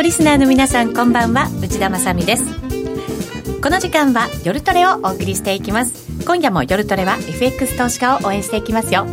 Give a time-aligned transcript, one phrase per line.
[0.00, 1.50] のリスナーの皆さんこんばんは。
[1.60, 2.42] 内田まさです。
[3.60, 5.92] この時間は夜トレをお送りしていきます。
[6.24, 9.04] 今夜も夜トレは FX 投資家を応援していきますよ。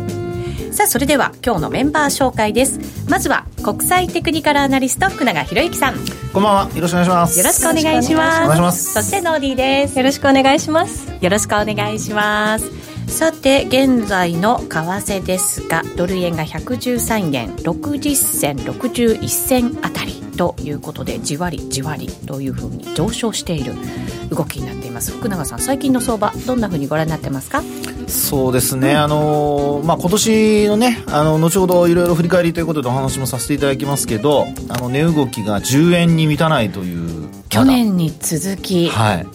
[0.72, 2.80] さあそれでは今日のメンバー紹介です。
[3.06, 5.96] まずは国際テクニカルアナリスト福永博之さん。
[6.32, 6.70] こんばんは。
[6.74, 7.38] よろしくお願いします。
[7.38, 8.44] よろしくお願いします。
[8.44, 8.92] お願いします。
[8.94, 9.98] そしてノーディーです。
[9.98, 11.12] よろしくお願いします。
[11.20, 12.70] よろしくお願いします。
[13.08, 23.74] さて現在の為替ですがドル円が113円60銭61銭あたりということでじわりじわりというふうに上昇している
[24.30, 25.10] 動きになっています。
[25.10, 27.62] 福永さん最近の相場どんなふうにご覧になってますか？
[28.06, 38.90] そうですね、うん、あのまあ、今年のねあの後ほどいろいろ振り返りということでお話もさせていただきますけどあの値動きが10円に満たないという去年に続き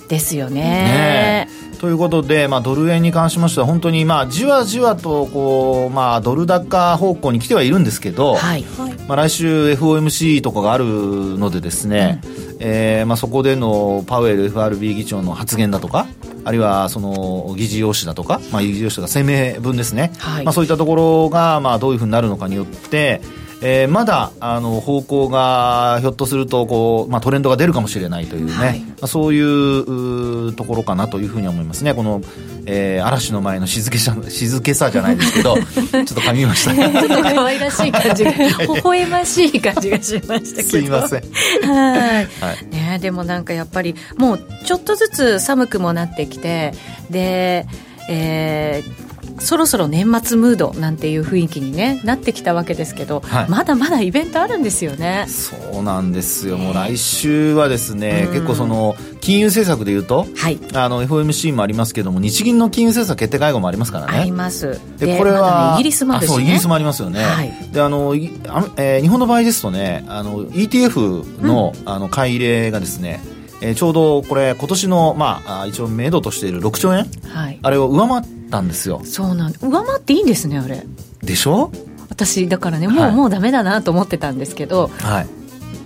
[0.08, 0.62] ですよね。
[0.62, 8.64] はいねということで、まあ、ドル円に関しましては本当にまあじわじわとこう、まあ、ドル高方向に来てはいるんですけど、はい、
[9.06, 16.08] まあ、来週 FOMC とかがあるのでですね、うん、えー、まあ、そこでのパウエル FRB 議長の発言だとか
[16.46, 23.20] あるいはその議事要旨だとか、まあ、議事要旨が声明文ですね、はい、まあ、そういったところがまあどういうふうになるのかによって
[23.66, 31.94] えー、まだあの方向がひょっとするとこう、まあ、トレンドが出るかもしれないというね、はい、まあ、そういうところかなというふうに思いますね。
[31.94, 32.22] この、
[32.66, 36.74] えー、嵐の前の静けさ静けさじゃないですけど ちょっと噛みました。
[36.74, 40.70] ね ちょっと可愛らしい感じが 微笑ましい感じがしましたけど。
[40.70, 41.22] すいません。
[41.22, 46.74] はい、ね、でもなんかやっぱりもうちょっとずつ寒くもなってきて
[47.10, 47.66] で
[48.10, 49.03] えー、
[49.40, 55.26] そろそろ年末ムードなんていう雰囲気に、ね、なってきたわけですけど、はい、まだまだイベントあるんですよね。
[55.28, 64.20] そうなんですよ、もう来週はですね、うん、結構その金融政策でいうと、はい、あの FOMC もありますけども日銀の金融政策決定会合もありますからね。
[64.20, 64.80] あります。
[64.98, 68.14] でこれは、まね、イギリスもあるし、ね、そうイギリスもありますよね、はい、であの
[68.48, 73.22] あ、えー、日本の場合ですとねあの ETF の,、あの買い入れがですね、
[73.64, 79.02] えー、ちょうどこれ今年のまあ一応目処としている6兆円、はい、あれを上回ったんですよ。
[79.06, 80.84] そうなん上回っていいんですねあれ。
[81.24, 81.72] でしょ？
[82.10, 85.22] 私だからねもう、はい、もうダメだなと思ってたんですけど、は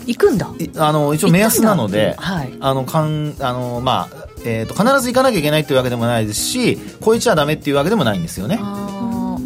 [0.08, 0.50] い、行くんだ。
[0.78, 8.60] あの一応目安なので、はい、あのかんあのまあえーと、必ず行かなきゃいけないっていうわけでもないですし超えちゃダメっていうわけでもないんですよね。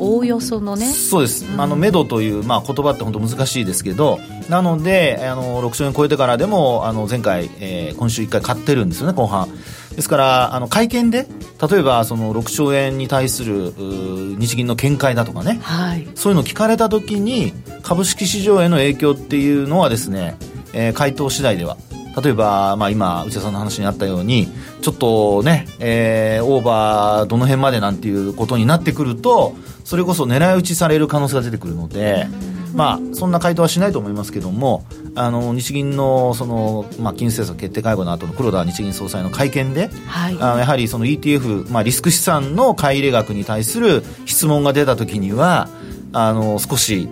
[0.02, 0.88] おおよそのね。
[0.88, 4.20] そうです、うん、あの目処という、まあ、言葉って本当難しいですけど
[4.50, 9.48] なのであの6兆円超えてからでもあの前回、えー、今週1回買ってるんですよね後半。
[9.96, 11.28] ですからあの会見で
[11.70, 20.38] 例えばその6兆円に対する日銀の見解だとかね、はい、そういうのを聞かれた時に株式市場への影響っていうのはですね、
[20.74, 21.78] えー、回答次第では。
[22.22, 24.50] 例えば、まあ、今内田さんの話にあったように
[24.82, 32.28] ちょっとね、えー、オーバーどの辺までなんていうことになってくるとそれこそ狙い撃ちされる可能性が出てくるので、
[32.74, 45.70] まあ、そんな回答はしないと思いますけどもあの日銀のその、まあ、金融政策決定会合の後の黒田日銀総裁の会見で、はい、あのやはりその ETF、まあ、リスク資産の買い入れ額に対する質問が出た時には
[46.14, 47.08] あの少し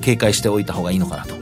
[0.00, 1.34] 警戒しておいた方がいいのかなと。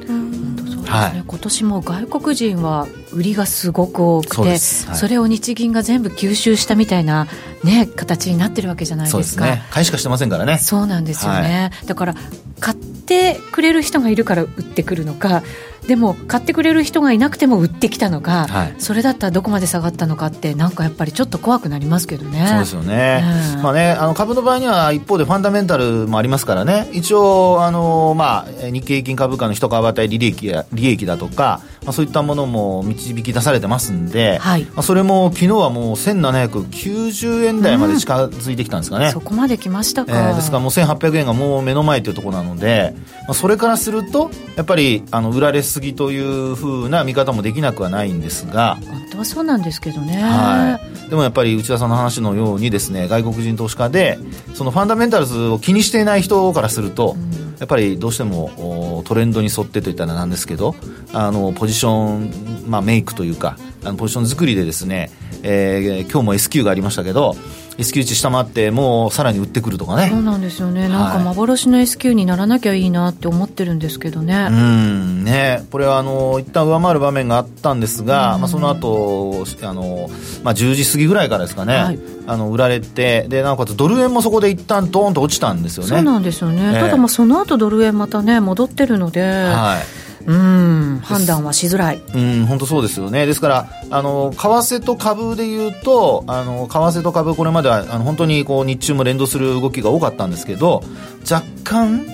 [0.92, 7.26] はい、今年も外国人は売りがすごく多くてそはい、それを日銀が全部吸収したみたいな、
[7.64, 9.44] ね、形になってるわけじゃないですか。
[9.44, 10.58] すね、買いしかしてませんからね。
[10.58, 12.14] そうなんですよね、はい、だから
[12.60, 15.42] 買ってくれる人がいるから売ってくるのか
[15.86, 22.46] でも買ってくれる人がいなくても売ってきたのか、はい、それだったらどこまで下がったのかってなんかやっぱりちょっと怖くなりますけどね。
[22.48, 23.22] そうですよね。
[23.56, 26.88] うん、まあね、あの株の場合には一方でファンダメンタルもありますからね。
[26.92, 48.78] 一応あの、まあ、日経平均株価の一株当たり利益や利益だとか、まあ、そういったものも導き出されてますんで、はい、まあ、それも昨日はもう1790円台まで近づいてきたんですかね、うん、そこまで来ましたか、えー、ですからもう1800円がもう目の前というところなので、まあ、それからするとやっぱりあの売られすぎというふうな見方もできなくはないんですが。
[48.86, 54.18] 本当はそうなんですけどね、はい、でもやっぱり内田さんの話のようにですね外国人投資家で
[54.54, 60.74] そのファンダメンタルズを気にしていない人からすると、うん、やっぱりどうしてもトレンドに沿ってといったらなんですけど
[61.12, 65.10] あのポジション、まあ、メイクというかあのポジション作りでですね、
[65.42, 67.36] えー、今日も S q がありましたけど
[67.78, 70.08] S q 値下回ってもうさらに売ってくるとかね。
[70.10, 74.48] そうなんですよね、なんか幻の S q にならなきゃいいなって思ってるんですけどね。
[74.50, 75.24] うん。
[75.24, 75.64] ね。
[75.70, 80.10] これはあの一旦上回る場面があったんですが、まあ、その後あの、
[80.42, 85.88] まあ10時過ぎぐらいからですかね、はい、あの売られてでなおかつドル円もそこで一旦ドーンと落ちたんですよね。
[85.88, 92.00] そうなんですよね、えー、ただまあその後ドル円またね戻ってるので、はいうん判断はしづらい。
[92.14, 93.26] うん本当そうですよね。
[93.26, 100.82] ですからあの為替と株でいうとあの為替と株これまではあの本当にこう日中も連動する動きが多かったんですけど
[101.30, 102.06] 若干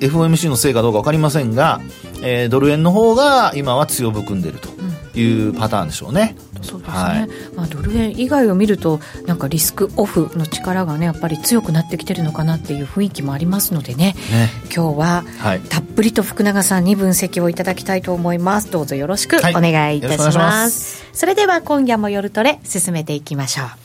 [0.00, 1.80] FOMC のせいかどうか分かりませんが、
[2.22, 4.68] えー、ドル円の方が今は強含んでると。
[5.14, 6.36] いうパターンでしょうね。
[6.62, 15.24] そうですね、はい、まあ、ドル円以外を見るとなんかリスクオフの力がねやっぱり強くなってきてるのかなっていう雰囲気もありますのでね、ね、今日は、
[15.68, 18.70] たっぷりと福永さんに分析をいただきたいと思います。
[18.70, 21.04] どうぞよろしくお願いいたします。
[21.04, 23.84] はい、それでは今夜も夜トレ進めていきましょう。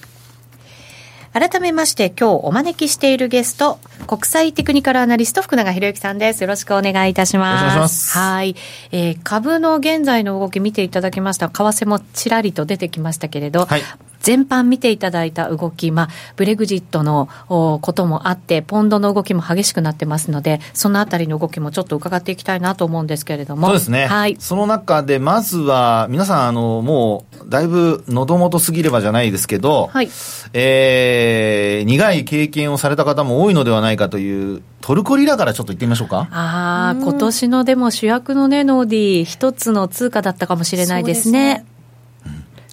[1.32, 3.80] 改めまして今日お招きしているゲスト、
[4.10, 6.42] 国際テクニカルアナリスト福永博之さんです。
[6.42, 8.18] よろしくお願いいたします。
[8.18, 8.56] はい。
[8.92, 11.50] えー、株の現在の動き見ていただきました。
[11.50, 13.84] 為替もちらりと出てきましたけれど、はい、
[14.20, 23.68] 全般見ていただいた動き、まあ、ブレグジットのこともあって、ポンドの動きも激しくなってますので、そのあたりの動きもちょっと伺っていきたいなと思うんですけれども。
[23.68, 24.08] そうですね。
[24.08, 24.38] はい。
[24.40, 30.10] その中で、まずは、皆さん、あの、もう、だいぶ喉元すぎればじゃないですけど、はい。
[30.54, 36.28] えー、苦い経験をされた方も多いのではないかという、トルコリラからちょっと言ってみましょうか。
[36.32, 41.66] ああ、今年のでも主役のね、ノーディー、一つの通貨だったかもしれないですね。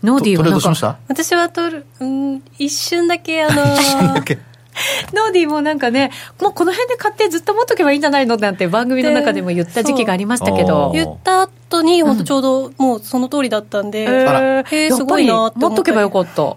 [0.07, 4.39] ノーディーはなんか私は取る、うん、一瞬だけあのー
[5.15, 6.11] ノーディーもなんかね、
[6.41, 8.37] もうこの辺で買ってずっと持っとけばいいんじゃないの？
[8.37, 10.93] なんて番組の中でも言った時期がありましたけど。
[10.93, 15.59] 言った後に、本当ちょうどもうその通りだったんで、うん、えー、すごいなって。
[15.59, 16.57] 持っとけばよかった。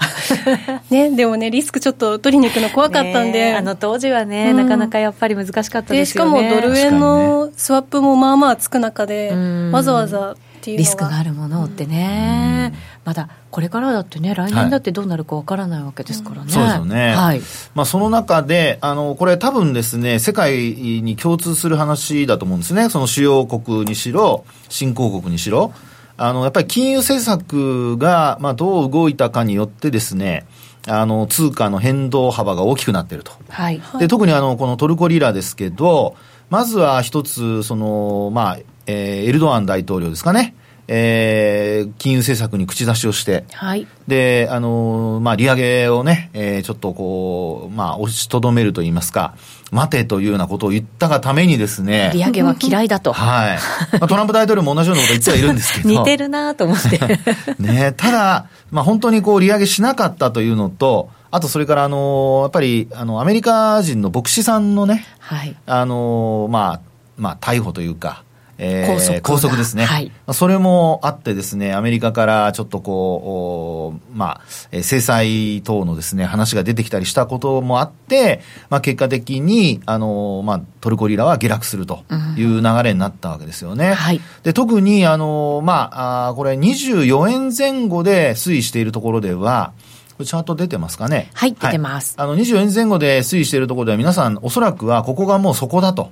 [0.90, 6.30] ね、でもね、リスクちょっと取りに行くの怖かったんで、あの当時はね、うん、なかなかやっぱり難しかったですよね。
[6.30, 9.32] しかもドル円のスワップもまあまあつく中で、
[9.70, 10.34] わざわざ
[10.64, 12.72] リスクがあるものってね、
[13.04, 16.52] まだこれからだってね、来年だってどうなるかわからないわけですからね。
[16.52, 17.14] そうですよね。
[17.14, 17.40] はい。
[17.74, 22.88] まあ、その中で、あの、これ多分ですね、世界に共通する話だと思うんですね。
[22.90, 25.72] その主要国にしろ、新興国にしろ。
[26.16, 30.46] あの、やっぱり金融政策が、まあ、どう動いたかによってですね、
[30.86, 33.32] あの、通貨の変動幅が大きくなっていると。
[33.48, 33.80] はい。
[33.98, 36.14] で、特にあの、このトルコリラですけど、
[36.50, 38.58] まずは一つ、その、まあ、
[38.90, 40.54] えー、エルドアン大統領ですかね。
[40.92, 49.34] えー、金融政策に口出しをして、はい、で、あのまあ、利上げをね、えー、ちょっとこう、まあ、押しとどめると言いますか、
[49.70, 52.10] 待てというようなことを言ったがためにですね。
[52.12, 53.12] 利上げは嫌いだと。
[53.12, 53.58] はい。
[54.00, 55.88] まあ、トランプ大統領も同じようなこと言ってはいるんですけど。
[55.90, 56.98] 似てるなと思って。
[57.62, 66.80] ねただ、まあ、本当にこう、利上げしなかったというのと、あとそれからあのやっぱりあのアメリカ人の牧師さんのね、はい、あのまあ
[67.16, 68.24] まあ逮捕というか、
[68.62, 82.04] えー、拘束ですね、はい、それもあってですね、アメリカからちょっとこう、まあ、制裁等のですね、話が出てきたりしたこともあって、まあ、結果的に、あの、まあ、トルコリラは下落すると
[82.36, 83.88] いう流れになったわけですよね。
[83.88, 89.72] うんはい、で、特に、あの、まあ、あこれ24円前後で推移しているところでは、
[90.24, 91.30] チャート出てますかね？
[91.34, 92.14] はい、出てます。
[92.16, 96.10] あの、24円前後で推移しているところでは皆さん、おそらくはここがもうそこだと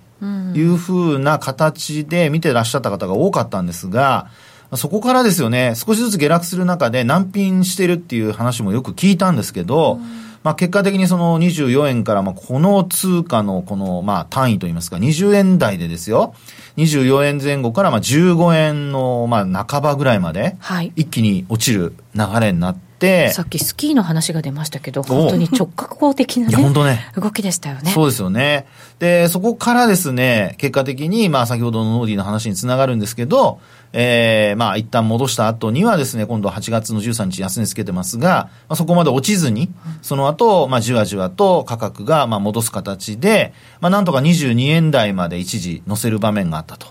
[0.55, 4.29] いうふうな形で見てらっしゃった方が多かったんですが、
[4.75, 10.29] そこからですよね、少しずつ下落する中で難品してるっていう話もよく聞いたんですけど、うん。
[10.45, 16.35] まあ、結果的にその24円から、まあ、この通貨のこの、まあ、単位といいますか、20円台でですよ、
[16.77, 20.57] 24円前後からまあ15円の、まあ、半ばぐらいまで、
[20.97, 22.88] 一気に落ちる流れになって、、
[23.33, 27.91] さっきスキーの話が出ましたけど、本当に直角行的な、ね、本当ね動きでしたよね。
[27.93, 28.67] そうですよね。
[28.99, 33.61] で、そこからですね、結果的に、まあ先ほどのノーディーの話につながるんですけど、
[33.93, 39.71] えー、まあ一旦戻した後にはですね、今度8月の13日安値つけてますが、まあ、そこまで落ちずに、
[40.03, 46.89] その後、まあじわじわと価格がまあ戻す形で、まあなんとか22円台まで一時乗せる場面があったと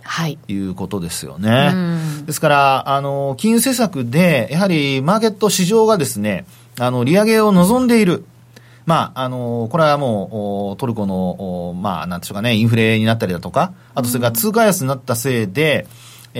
[0.48, 1.50] いうことですよね。
[1.50, 6.46] はい、ですから、あの、金融政策で、やはりマーケット市場がですね、
[6.80, 8.26] あの、利上げを望んでいる。
[8.88, 15.88] まあ、あの、これはもう、トルコの、まあ、なんでしょうかね、インフレになったりだとか、あとそれから通貨安になったせいで、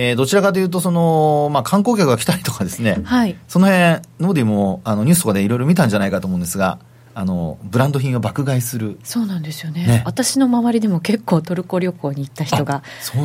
[0.00, 3.82] えー、どちらかというと、その、まあ、観光客が来たりとかですね、はい、その辺、
[4.20, 6.78] ノーディも、あの、ニュースとかでいろいろ見たんじゃないかと思うんですが、
[7.14, 8.96] あのブランド品を爆買いする。
[9.02, 12.84] そうなんですよね、ね、私の周りでも結構トルコ旅行に行った人が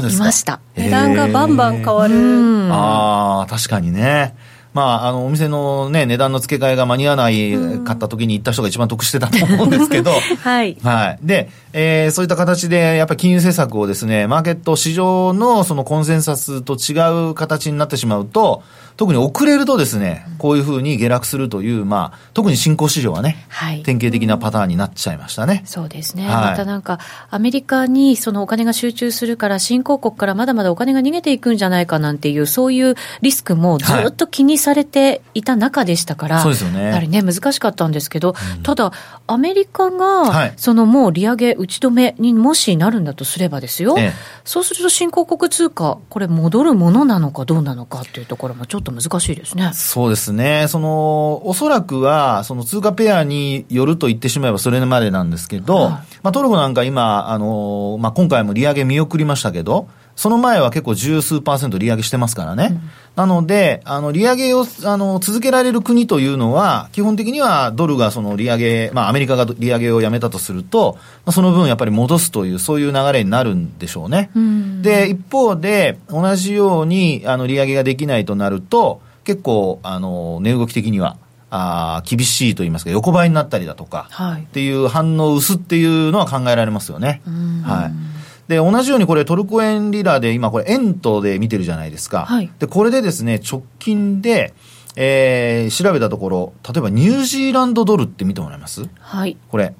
[0.10, 0.62] いました。
[0.76, 2.74] 値段がバンバン変わる。
[2.74, 4.36] ああ確かにね
[4.74, 7.54] まあ、あの、お店のね、値段の付け替えが間に合わない
[7.84, 10.12] 買った時に行った人が一番得してたと思うんですけど、
[10.42, 10.78] はい。
[10.84, 11.20] はい。
[11.22, 18.64] で、えー、そういった形で、やっぱり金融政策をですね、マーケット、市場のそのコンセンサスと違う形になってしまうと、
[18.98, 25.64] 特に遅れるとですね、こういうふうに下落するという、まあ、特に新興市場はね、はい、典型的なパターンになっちゃいましたね。
[25.66, 26.28] そうですね。
[26.28, 36.88] はい、またなんか、アメリカにそのお金が集中するから、新興国からまだまだお金が逃げていくんじゃないかなんていう、そういうリスクもずっと気にされていた中でしたから、そうですよね。
[36.88, 38.92] やはりね、難しかったんですけど、うん、ただ、
[39.28, 49.72] アメリカが、はい、そのもう利上げ打ち止めにもしなるんだとすればですよ、ええ、そうすると新興国通貨、これ戻るものなのかどうなのかっていうところもちょっと難しいですね。
[49.74, 50.66] そうですね。
[50.68, 55.92] その、おそらくは、その通貨ペアによると言ってしまえばそれまでなんですけど、はい、
[56.24, 62.70] まあトルコなんか今、あの、まあ今回も利上げ見送りましたけど、その前は結構十数パーセント利上げしてますからね。
[62.72, 62.82] うん、
[63.16, 74.30] なので、あの、利上げを、あの、続けられる国というのは、基本的にはドルがその利上げ、まあアメリカが利上げをやめたとすると、まあ、その分やっぱり戻すという、そういう流れになるんでしょうね。
[74.36, 81.18] うん、で、一方で、同じように、あの、利上げができないとなると、結構、あの、値動き的には、
[81.56, 87.22] あ厳しいと言いますか、横ばいになったりだとか、はい、っていう反応薄っていうのは考えられますよね。
[87.64, 88.13] はい。
[88.48, 92.26] で、同じようにこれトルコ円リラで今これ円とで見てるじゃないですか。
[92.26, 94.54] はい、で、これでですね、直近で、
[94.96, 98.88] えー、調べたところ、例えばニュージーランドドルって見てもらえます？
[99.00, 99.38] はい。
[99.50, 99.74] これ。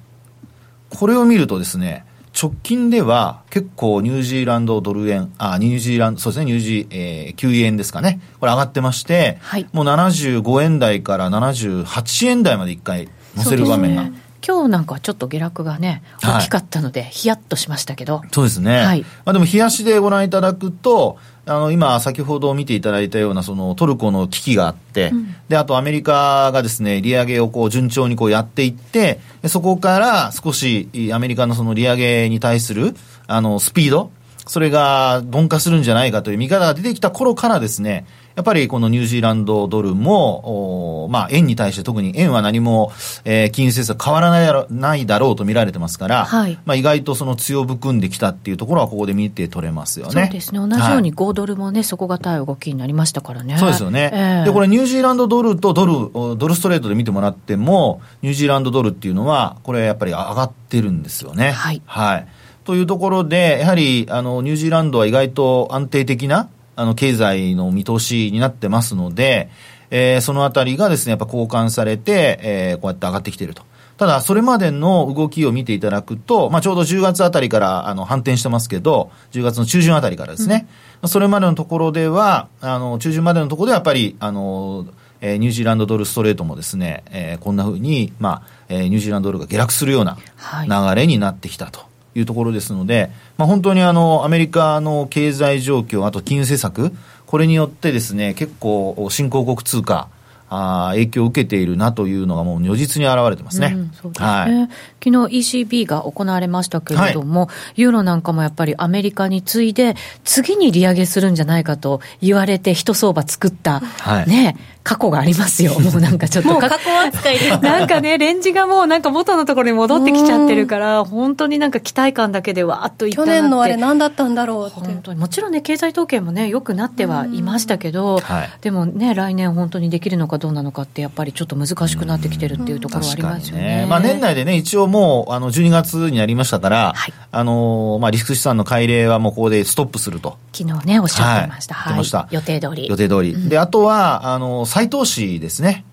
[0.90, 2.04] これを見るとですね、
[2.40, 8.20] 直近では結構ニュージーランドドル円、あ、ニュージーランド、そうですね、ニュージー、えー、9円ですかね。
[8.40, 14.08] これ上がってまして、はい、もう75円台から78円台まで一回乗せる場面が。
[14.46, 18.22] 今日なんかはちょっと下落がね、大きかったので、はい、ヒヤッとしましたけど。
[18.30, 18.84] そうですね。
[18.84, 19.00] はい。
[19.02, 32.94] まあでも、冷やしでご覧いただくと、あの、今、先ほど見ていただいたような、その、トルコの危機があって、うん、で、あとアメリカがですね、利上げをこう、順調にこうやっていって、そこから少し、アメリカのその利上げに対する、
[33.26, 34.10] あの、スピード、
[34.46, 38.04] それが鈍化するんじゃないかという見方が出てきた頃からですね、
[38.36, 42.92] やっぱりこのニュージーランドドルも、まあ、円に対して特に円は何も、
[43.24, 50.12] えー、金融政策変わらないだろないだろうと見られてますから、はい、まあ、意外とその強含んできたっていうところはここで見て取れますよね。
[50.12, 50.58] そうですね。
[50.58, 53.56] 同じように5ドルもね、はい、底堅い動きになりましたからね。
[53.56, 54.10] そうですよね。
[54.12, 61.52] えー、で、これニュージーランドドルとドル、ドルストレートで見てもらっても、ニュージーランドドルっていうのは、これやっぱり上がってるんですよね。
[61.52, 61.82] はい。
[61.86, 62.26] はい。
[62.64, 69.50] というところで、やはり、あの、ニュージーランドは意外と安定的な、あの、経済の見通しになってますので、
[69.90, 73.62] えー、そのあたりがですね、やっぱ交換されて、えー、こうやって上がってきていると。
[73.96, 80.66] ただ、それまでの動きを見ていただくと、まあ、ちょうど10月あたりからあの反転してますけど、10月の中旬あたりからですね、
[81.02, 84.86] うん、それまでのところでは、あの中旬までのところではやっぱり、あの
[85.20, 90.18] えー、ニュージーランドドルストレートもですね、えー、こんなふうに、まあえー、ニュージーランドドルが下落するような
[90.66, 91.78] 流れになってきたと。
[91.78, 96.92] はいいうところですので、まあ、本当にあのアメリカの経済状況、あと金融政策、
[97.26, 100.08] これによってですね、結構、新興国通貨、
[100.50, 103.72] あ影響を受けているなというのがもう如実に現れてますね。
[103.74, 104.12] うん、すね。
[104.14, 104.68] はい、
[105.02, 115.72] 昨日 ECB が行われましたけれども、はい、ユーロなんかもやっぱりアメリカに次いで、次に利上げするんじゃないかと言われて、一相場作った、はい、ね、過去がありますよ。
[115.80, 116.52] もうなんかちょっと。
[116.52, 116.76] もう過去
[117.08, 124.86] 扱いで なんかね、レンジがもうなんか元のところに戻ってきちゃってるから、本当になんか期待感だけでわーっといった去年のあれ何だったんだろうって。
[124.86, 125.18] 本当に。
[125.18, 128.20] もちろんね、経済統計もね、良くなってはいましたけど、
[128.60, 133.62] でもね、来年本当にできるのかどうなのかって、やっぱりちょっと難しくなってきてるっていうところはありますよね。
[133.62, 140.36] ねまあ年内でね、一応もう、あの、12月になりましたから、はい、あの、まあリスク資産の改例はもうここでストップすると。
[140.52, 141.74] 昨日ね、おっしゃってました。
[141.74, 141.94] はい。
[141.94, 142.86] はい、予定通り。
[142.86, 143.32] 予定通り。
[143.32, 145.84] うん、で、あとは、あの、再投資ですね。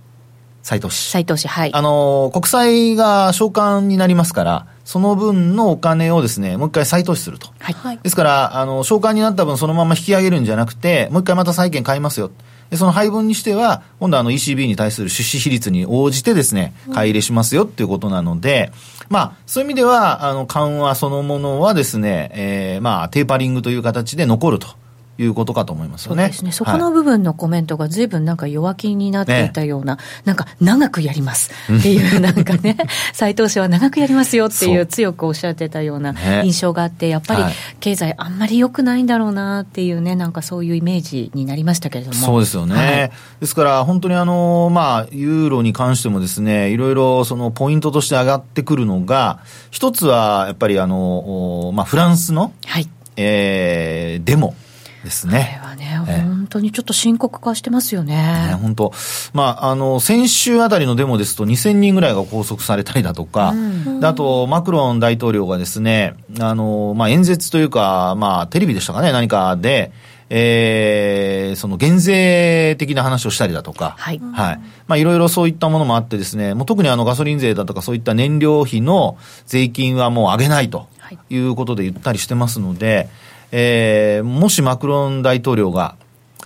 [0.63, 1.11] 再投資。
[1.11, 1.71] 再投資、はい。
[1.71, 7.50] あの、国債が償還になりますから、その分のお金をですね、もう一回再投資すると。
[7.59, 8.00] はい。
[8.01, 12.31] ですから、あの、償還になった分そのまま引き上げるんじゃなくて、もう一回また債券買いますよ。
[12.71, 18.71] で、その配分にしては、今度あの ECB に対する出資比率に応じてですね、買い入れしますよっていうことなので、
[19.09, 24.80] まあ、そういう意味では、あの、緩和そのものはですね、えー、まあ、テーパリングという形で残ると。
[25.23, 26.23] いうことかと思いますよね。
[26.23, 26.51] そうですね。
[26.51, 32.77] そこの部分のコメントが随分なんか弱気になっていたような、ね、なんか長くやりますっていうなんかね、
[33.13, 36.13] 斉藤氏は長くやりますよっていう強くおっしゃってたような
[36.43, 37.43] 印象があって、やっぱり
[37.79, 42.17] 経済あんまり良くないんだろうなっていうね、なんかそういうイメージになりましたけれども。
[42.17, 42.75] そうですよね。
[42.75, 43.11] はい、
[43.41, 54.55] ですから本当にあの、まあ、ユーロに関してもですね、いろいろそのポイントとして上がってくるのが、一つはやっぱりあの、まあ、フランスの、はい、えー、デモ。
[55.03, 55.60] ですね。
[55.62, 58.15] これはね、本当にちょっと深刻化してますよね。
[58.15, 58.93] ね本当。
[59.34, 63.55] まあ、あの、先週あたりのデモですと2000人ぐらいが拘束されたりだとか、う
[64.00, 69.91] ん、あと、マクロン大統領がですね、あの、まあ、演説というか、まあ、テレビでしたかね、何かで、
[70.34, 74.22] えー、その減税的な話をしたりだとか、はい。
[74.34, 74.60] はい。
[74.88, 80.88] まあ、いろいろそういったものもあってですね、もう特にあのガソリン税だとかそういった燃料費の税金はもう上げないと
[81.29, 83.10] いうことで言ったりしてますので、
[83.51, 85.96] えー、もしマクロン大統領が、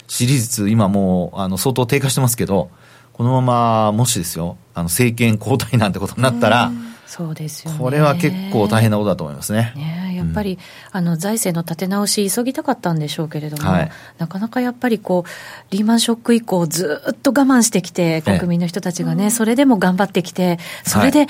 [0.07, 2.69] 支持率、今もう、あの、相当低下してますけど、
[3.13, 6.71] このまま、もしですよ、あの、政権交代なんてことになったら、
[7.15, 7.79] そうですよね。
[7.79, 9.71] これは結構大変なことだと思いますね。
[9.75, 10.59] ねやっぱり、うん、
[10.91, 21.27] あの財政の立て直し、急ぎたかったんでしょうけれども、はい、なかなかやっぱりこう、リーマンショック以降、ずっと我慢してきて、国民の人たちがね、それでも頑張ってきて、それで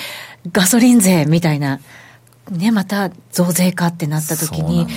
[0.51, 1.79] ガソリン税みたいな。
[2.51, 4.87] ね、また増税かってなった時に、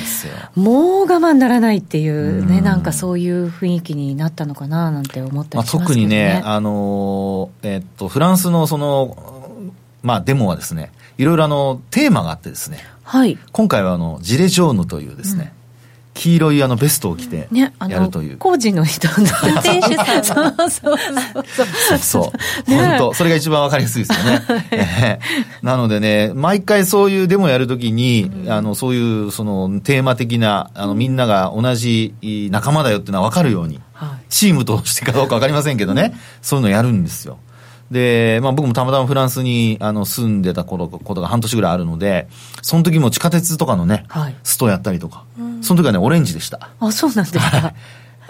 [0.54, 9.50] もう我慢ならないっていうね、うん、なんかそういう雰囲気になったのかななんて思ったりしますね、まあ、特にね、あのえっと、フランスのその、
[10.02, 15.57] まあ、デモはですね、いろいろあの、テーマがあってですね、はい、今回はあの、ジレジョーヌというですね、うん
[16.18, 17.70] 黄色いあのベストを着てや
[18.00, 19.14] るという、ね、工事の人の
[19.62, 20.24] 店主さん。
[20.24, 22.32] そうそうそうそう。
[22.66, 23.14] 本当。
[23.14, 32.14] それが一番わかりやすいですよね、えー、なのでね毎回そういうデモやるときに、うん、あのそういうそのテーマ的なあのみんなが同じ
[32.50, 37.38] 仲間だよっていうのは分かるように、はい、チームとしてかどうか分かりませんけどね、そういうのやるんですよ
[37.90, 42.28] で、まあ僕もたまたまフランスにあの住んでた頃ことが半年ぐらいあるので、
[42.62, 45.24] その時も地下鉄とかのね、はい、ストやったりとか、
[45.62, 46.70] その時はね、オレンジでした。
[46.80, 47.74] あ、そうなんですか。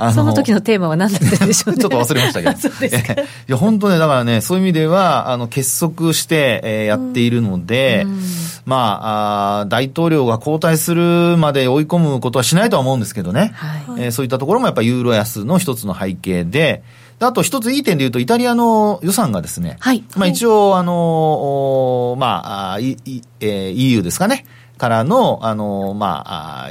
[0.07, 1.81] のその時のテーマは何だったんでしょうね。
[1.83, 2.57] ちょっと忘れましたけど。
[2.57, 3.13] そうですか。
[3.21, 8.21] いや、本当ね、だからね、そういう意味では、あの、結束して、えー、やっているので、うん、
[8.65, 13.53] まああ、大統領が交代するまで追い込むことはしないとは思うんですけどね。
[13.55, 16.83] はい、えー、そういったところもやっぱユーロ安の一つの背景で、
[17.21, 20.05] あと一ついい点で言うと、イタリアの予算がですね、はい。
[20.17, 24.45] まあ一応、あの、まあ、えー、EU ですかね、
[24.77, 26.71] からの、あの、まあ、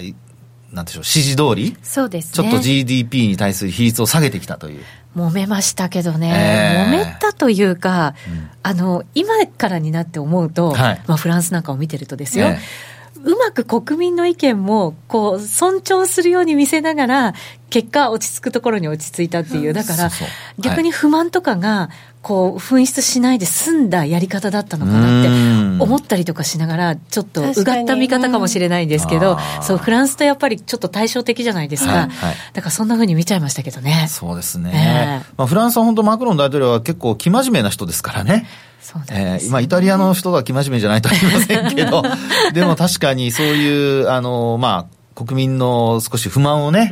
[0.71, 4.83] なんでしょう、指示通り、そうです、ね、ちょっと GDP に対する比率を下げてきたという。
[5.15, 17.33] 揉めましたけどね、えー、揉めたというか、うん、あの、今からになって思うと、はい、まあフランスなんかを見てるとですよ、えーうまく国民の意見もこう尊重するように見せながら、
[17.69, 20.09] 結果、落ち着くところに落ち着いたっていう、だから、
[20.57, 21.89] 逆に不満とかが、
[22.21, 32.07] こう、紛失しないで済んだやり方だったのかなって思ったりとかしながら、ちょっとうがった見方かもしれないんですけど、そう、フランスとやっぱりちょっと対照的じゃないですか。
[32.53, 34.07] だからそんなふうに見ちゃいましたけどね。
[34.09, 34.71] そうですね。
[34.73, 38.47] えー、まあ、フランスは本当マクロン大統領は結構生真面目な人ですからね。
[38.81, 42.03] そうえー、まあ、イタリアの人は生真面目じゃないとは言いませんけど、
[42.53, 46.89] でも確かにそういう、あの、まあ、国民の少し不満をね、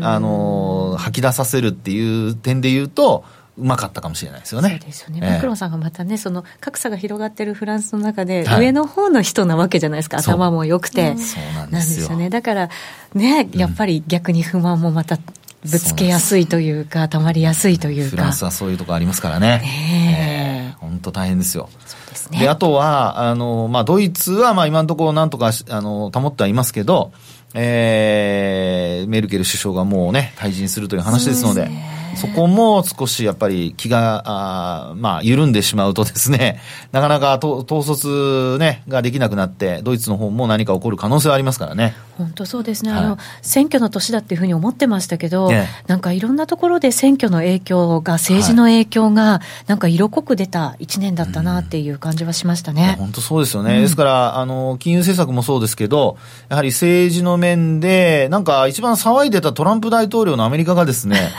[0.00, 3.24] あの、吐き出させるっていう点で言うと、
[3.56, 4.70] うまかったかもしれないですよね。
[4.70, 5.20] そうですよね。
[5.20, 10.18] マクロンさんがまたね、その格差が広がってるフランスの中で、上の方の人なわけじゃないですか。
[10.18, 11.16] 頭も良くて。
[11.16, 12.30] そうなんですよね。
[12.30, 12.68] だから、
[13.14, 15.18] ね、やっぱり逆に不満もまた
[15.64, 18.10] ぶつけやすいというか、たまりやすいというか。
[18.10, 19.58] フランスはそういうとこありますからね。
[19.60, 21.68] ね本、当、大変ですよ。
[22.10, 22.40] ですね。
[22.40, 27.12] で、あとは、あの、まあ、ドイツは、まあ、今のところなんとか、あの、保ってはいますけど、
[27.54, 31.70] えー、メルケル首相がもうね、退陣するという話ですので、
[32.16, 36.60] そこも少しやっぱり気が、あまあ、緩んでしまうとですね、
[36.92, 41.94] なかなか統率ね、ができなくなって、ドイツの方も何か起こる可能性はありますからね。
[42.18, 52.96] 本当そうですね、はい、あの選挙の年だっていうふうに思ってましたけど、ね、なんかいろんなところで選挙の影響が、政治の影響が、なんか色濃く出た1年だったなっていう感じはしましたね。
[52.98, 56.16] 本当そうですよね、うん、ですからあの、金融政策もそうですけど、
[56.48, 61.30] やはり政治の面で、なんか一番騒いでたトランプ大統領のアメリカがですね、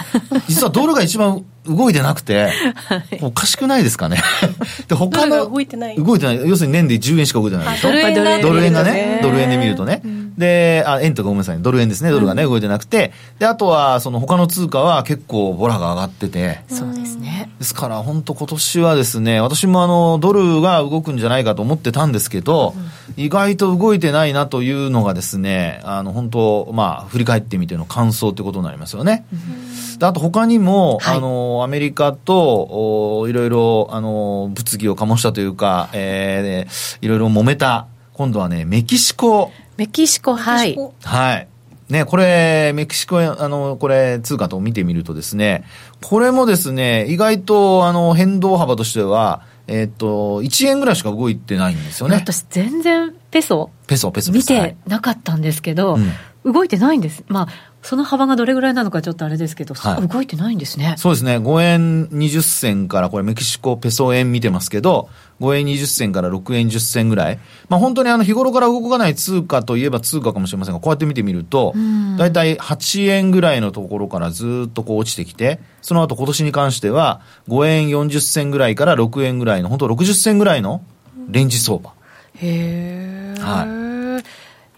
[0.48, 2.44] 実 はドルが一番動いてなくて、
[2.76, 4.18] はい、おかしくないですかね？
[4.88, 5.50] で、他の。
[5.50, 5.96] 動いてない。
[5.98, 6.36] 動いてない。
[6.48, 8.42] 要するに年で10円しか動いてないでしょ？
[8.42, 10.02] ドル円がね、ドル円で見るとね。
[10.04, 13.14] うん、で、あ、円とかごめんなさい、ドル円ですね、ドルがね、動いてなくて。
[13.40, 16.62] で、あとは、その他の通貨は結構ボラが上がってて。
[16.68, 17.50] そうですね。
[17.58, 22.74] ですから、本当今年はですね、私もあの、ドルが動くんじゃないかと思ってたんですけど、
[23.18, 29.26] うん、意外と動いてないなというのがですね、あの、本当まあ、振り返ってみての感想ということになりますよね。
[29.32, 39.52] うん、であと他にも、はい、あの、アメリカと、おいろいろ、あの、物議を醸したというか、えー、いろいろ揉めた、今度はね、メキシコ。
[39.78, 40.78] メキシコ、はい。
[41.04, 41.48] はい。
[41.90, 45.64] ね、これ、メキシコ、あの、これ、通貨と見てみるとですね、
[46.02, 52.16] これもですね、意外と、あの、変動幅としては、えっ、と、1円ぐらいしか動いてないんですよね。
[52.16, 56.02] 私、全然、ペソペソ、ペソ、見てなかったんですけど、はい
[56.44, 57.24] うん、動いてないんです。
[57.28, 57.48] まあ、
[57.82, 60.96] その幅がどれぐらいなのかちょっとあれですけど、はい、動いてないんですね。
[60.98, 61.38] そうですね。
[61.38, 65.10] 5円20銭から、これメキシコペソ円見てますけど、
[65.42, 67.40] 5円20銭から6円10銭ぐらい。
[67.70, 71.74] まあ本当にあの日頃から動かない通貨といえば通貨かもしれませんが、こうやって見てみると、
[72.18, 80.82] だいたい8円ぐらいのところからずっとこう落ちてきて、その後今年に関しては5円40銭ぐらいから6円ぐらいの、本当60銭ぐらいの
[81.30, 81.92] レンジ相場。
[82.36, 83.42] へー。
[83.42, 83.95] はい。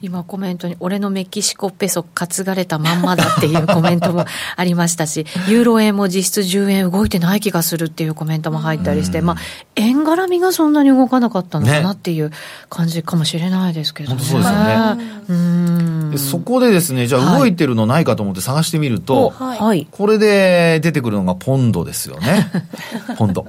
[0.01, 9.37] 今コメントに、俺のメキシコペソ担がれたまんまだっていうコメントもありましたし、 ユーロ円も実質10円動いてない気がするっていうコメントも入ったりして、まあ、
[9.75, 12.31] 円絡みがそんなに動かなかったのかなっていう
[12.69, 14.17] 感じかもしれないですけどね。
[14.17, 15.21] 本当そうですよね。
[15.29, 15.77] うん
[16.17, 22.49] そこでですね、じゃあ動いてるのないかと思って探してみると、はい、はい、これで出てくるのがポンドですよね。
[23.17, 23.45] ポンド。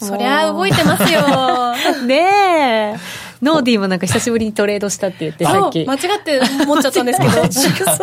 [0.00, 1.74] そりゃ動いてますよ。
[2.06, 2.41] ねえ。
[3.42, 5.84] ノーディーもなんか久しぶりにトレードしたって言って、さっき。
[5.84, 7.32] 間違って思っちゃったんですけど。
[7.42, 7.48] 間違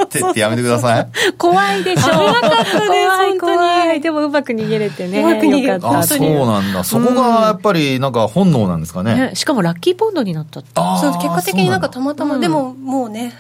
[0.04, 1.08] ってってやめてください。
[1.40, 2.02] 怖いでしょ。
[2.04, 4.02] 危なかったです、怖い怖い。
[4.02, 5.22] でもうまく逃げれてね。
[5.22, 6.00] うまく逃げた。
[6.00, 6.84] あ、そうなんだ。
[6.84, 9.32] そこがやっぱりなんか本能なんですかね。
[9.34, 10.70] しかもラッキーポンドになったって。
[10.76, 13.34] そう、結果的になんかたまたま、でももうね。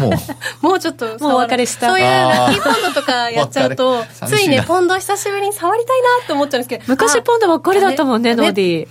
[0.00, 0.10] も
[0.62, 8.88] うもうちょっともうお別れしたそういうラッキーポンドとかやっちゃうとついねポンド久しぶりに触りたいなって思っちゃうんですけど昔ポンドばっかりだったもんねノーディー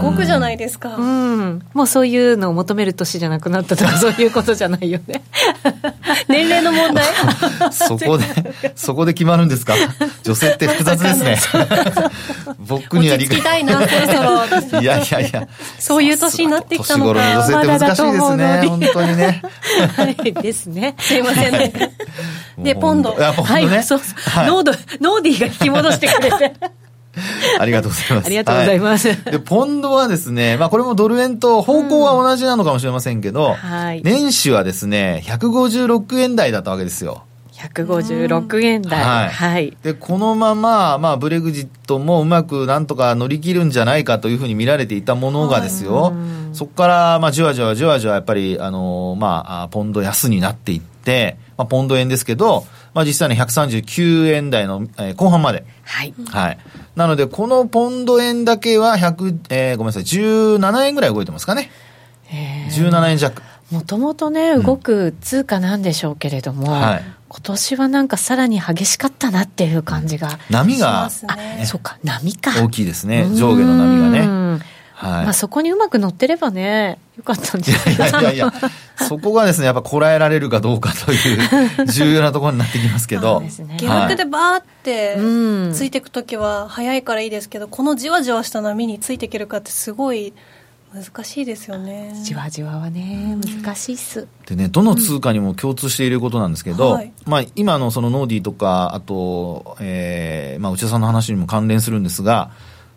[0.00, 5.22] 動くじゃないですか、うん、もうそういうのを求める年じゃなくなったとか そういうことじゃないよね。
[6.28, 7.04] 年齢の問題？
[7.72, 8.24] そこで
[8.74, 9.74] そこで決まるんですか？
[10.22, 11.70] 女性って複雑ですね。
[12.58, 14.80] 僕には理解たいなそろそろ。
[14.80, 15.48] いやいやいや。
[15.78, 17.14] そういう年になってきたのか。
[17.14, 18.66] 年頃の女性って難しいですね。
[18.68, 19.42] 本当にね。
[19.96, 20.94] はいですね。
[20.98, 21.72] すいませんね。
[22.58, 23.12] でポンド。
[23.12, 26.54] ポンドね、はい、そう、はい、ノードノーディーが引き戻してくれて
[27.58, 28.26] ありがとうございます。
[28.26, 29.08] ありがとうございます。
[29.08, 33.54] はい、で、ポンドはですね、まあこれもドル円と方向は同じなのかもしれませんけど、うん。
[33.54, 37.22] はい、年始はですね、156円台だったわけですよ。
[37.56, 46.14] 156円台、はい、はい、でこのまま、まあ、ブレグジットもうまくなんとか乗り切るんじゃないかというふうに見られていたものがですよ、はい、
[46.54, 55.66] そこから、まあ、じわじわじわじわやっぱり、あのまあ、ポンド安になっていって、まあ、ポンド円ですけど、まあ、実際に139円台の、えー、後半まで。
[55.82, 56.14] はい。
[56.30, 56.58] はい。
[56.94, 61.70] なので、このポンド円だけは100、えー、ごめんなさい、17円ぐらい動いてますかね。
[62.30, 63.42] 17円弱。
[63.70, 70.38] もともとね、動く通貨なんでしょうけれども、うんはい、今年はなんかさらに激しかったなっていう感じが。
[70.48, 72.52] 波が、ね、あ、そうか、波か。
[72.64, 73.28] 大きいですね。
[73.34, 74.64] 上下の波がね。
[74.96, 78.52] はい、まあそこにうまく乗ってればね、よかったんじゃないかいやいやいや、
[79.06, 81.38] そこがですね、やっぱこらえられるかどうかという
[81.86, 83.40] 重要なところになってきますけど。
[83.40, 85.18] ね、下落でバーって
[85.74, 90.32] ついていくときは早いからいいですけど、このじわじわした波についていけるかってすごい
[90.94, 92.14] 難しいですよね。
[92.24, 94.26] じわじわはね難しいっす。
[94.46, 102.50] でねどの通貨にも共通していることなんですけど、うんはい、まあ、今のそのノーディーとかあと、えーまあ、内田さんの話にも関連するんですが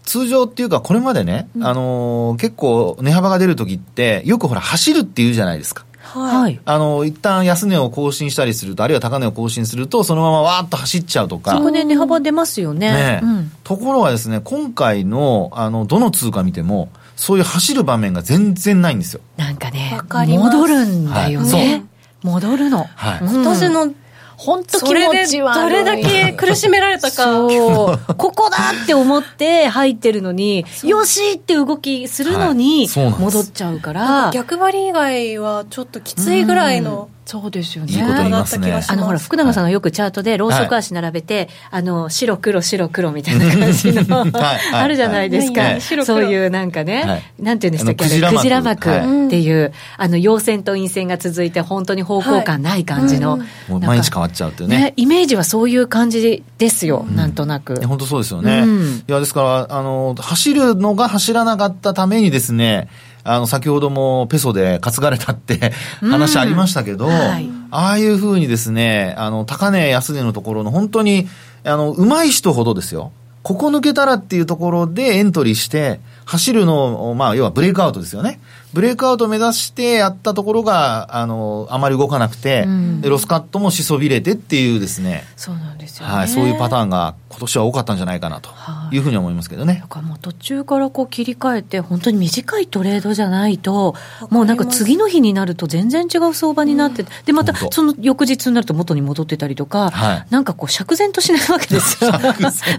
[0.10, 5.86] 通常っていうか、これまでね、うん、あのー、結構値幅が出るときって、よくほら、走るっていうじゃないですか。
[6.00, 6.60] はい。
[6.66, 11.52] あの、一旦安値を更新したりすると、あるいは高値を更新すると、そのままわーっと走っちゃうとか。
[11.52, 12.92] そこで値幅出ますよね。
[12.92, 19.22] ね、うん、ところがですね、今回の、あの、どの通貨見ても、そういう走る場面が全然ないんですよ。
[19.38, 21.52] なんかね、戻るんだよね。
[21.54, 21.84] はい、
[22.24, 22.88] 戻るの。
[22.96, 23.94] はい、今年の
[24.40, 27.24] 本当気持ちはどれだけ苦しめられたか。
[27.24, 28.16] そう。
[28.16, 34.32] ここだって思って入ってるのに、よしって動きするのに、戻っちゃうから。
[34.34, 37.10] 逆張り以外はちょっときついぐらいの。
[37.30, 37.94] そうですよね。
[37.94, 38.82] いいこと言いますね。
[38.90, 44.26] あの、ほら、福永さんがよくチャートで、ローソク足並べて、はい、あの、白黒白黒みたいな感じの、
[44.74, 45.62] あるじゃないですか。
[45.62, 53.38] はい、そういうなんかね、はい、なんていうんでしたっけ、クジラ幕っていう、あの、陽線と陰線が続いて、本当に方向感ない感じの。
[53.68, 54.94] もう毎日変わっちゃうっていうね。
[54.98, 57.86] イメージはそういう感じですよ、なんとなく。
[57.86, 58.66] 本当そうですよね。
[59.08, 62.88] いや、ですから、あの、走るのが走らなかったためにですね、
[63.30, 71.28] あの、先ほどもペソで担がれたって話ありましたけど、はい、ああいうふうにですね、あの、高値安値のところの本当に、
[71.64, 73.12] あの、上手い人ほどですよ。
[73.44, 78.40] ここ抜けたらっていうところでエントリーして、走るの、まあ、要はブレイクアウトですよね。
[78.74, 85.26] ブレイクアウトを目指してやったところが、あの、あまり動かなくて、うん、で、ロスカットもしそびれてっていうですね。
[85.36, 88.52] そうなんですよ、ね、はい、そういうパターンが今年は多かったんじゃないかなと
[88.92, 89.00] い。
[89.00, 89.80] うふうに思いますけどね。
[89.82, 93.96] だからもう途中からこう切り替えて、本当に短いトレードじゃないと、
[94.30, 102.12] もうなんか次の日になると全然違う相場になって、うん、で、またその翌日になると元に戻ってたりとか、はい、なんかこう釈然としないわけですよ。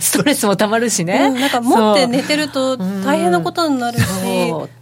[0.00, 1.31] ストレスもたまるしね。
[1.35, 4.05] うん、なんか持って寝てると大変なことになるし、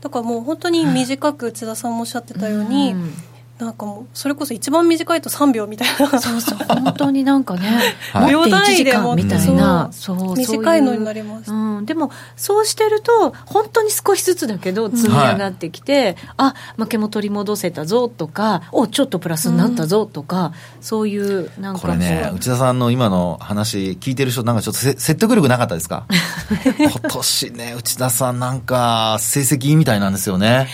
[0.00, 3.12] だからもう本当に短く津田さんもおっしゃってたように、うん。
[3.58, 6.20] なんかもうそれこそ一番短いと3秒みたいな。
[6.20, 6.58] そうそう。
[6.58, 7.80] 本当になんかね
[8.30, 9.88] 秒単位でもみたいな。
[9.92, 10.36] そう。
[10.36, 26.06] 短いのになります、うん、でもそうしてると本当に少しずつだけど積み上がってきて、はい、あ負けも取り戻せたぞとかおちょっとプラスになったぞとか、うん、そういうなんかこれね内田さんの今の話聞いてる人なんかちょっと説得力なかったですか？
[26.78, 30.68] 今年ね内田さんなんか成績いいみたいなんですよね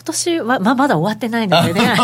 [0.00, 1.94] 今年は、まあ、まだ終わってないのでね。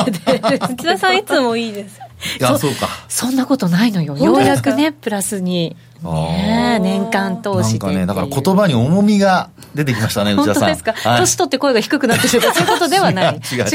[0.43, 1.99] 内 田さんいつもいいです。
[2.39, 2.89] いやそうか。
[3.09, 4.19] そんなことないのよ。
[4.19, 13.41] ようやくねプラスにね年間通してなんかねだから言葉に重みが出てきましたね内田さん本当ですか、はい、年取って声が低くなってるとかそういうことではない。
[13.53, 13.67] 違う違う。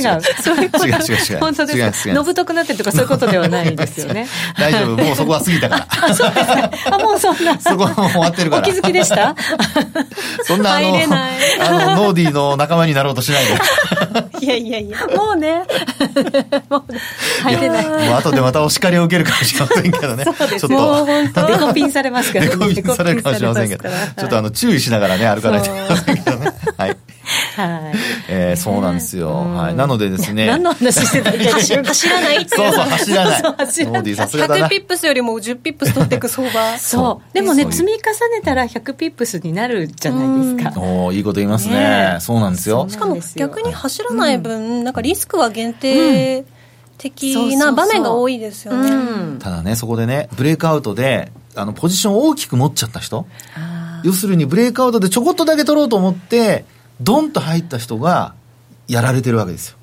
[0.42, 0.86] そういうこと。
[0.88, 1.40] 違う違う違う。
[1.40, 2.14] 本当ですか？
[2.14, 4.28] のぶとくなってるとかそういうことではないですよね。
[4.58, 5.04] 大丈夫。
[5.04, 5.88] もうそこは過ぎたから。
[6.10, 6.72] あそうですか。
[6.92, 7.60] あもうそんな。
[7.60, 8.62] そこはもう終わってるから。
[8.62, 9.36] お気づきでした？
[10.46, 13.52] そんなあのあのノーディーの仲間になろうとしないで。
[14.46, 14.98] いやいやいや。
[15.16, 15.64] もうね。
[16.70, 17.00] もうね。
[17.44, 17.86] 入れない。
[17.88, 20.24] もう後でまたお叱りを受けるかもしれませんけどね。
[20.26, 20.68] そうです。
[20.68, 21.48] ちょっと。
[21.48, 25.68] デコピンされますからデ コピンされるかもしれませんけど、ちょっとあの注意しながらね歩かないと。
[25.68, 26.98] いけませんけどねはい。
[27.56, 27.98] はい、
[28.30, 30.48] えー、そうなんですよ、はい、なのでですね。
[30.48, 33.42] 何の話してたっけ走らないってそうそう走らない。
[33.42, 33.94] そう走らない。
[33.94, 34.66] ノーディーさすがだな。
[34.68, 36.78] 100ピップスよりも10ピップス取っていく相場。
[36.80, 37.34] そう。
[37.34, 40.80] でもね積み重ねたら100ピップスになるじゃないですか。
[40.80, 42.18] おおいいこと言いますね。
[42.20, 42.88] そうなんですよ。
[42.90, 46.44] しかも逆に走らない分、うん、なんかリスクは限定
[46.98, 53.26] 的な場面が多いですよね、うん、ただねそこでねブレイクアウトであのポジションを大きく持っちゃった人。
[54.04, 56.66] 要するにブレイクアウトでちょこっとだけ取ろうと思って
[57.02, 58.34] ドンと入った人が
[58.88, 59.78] やられてるわけですよ。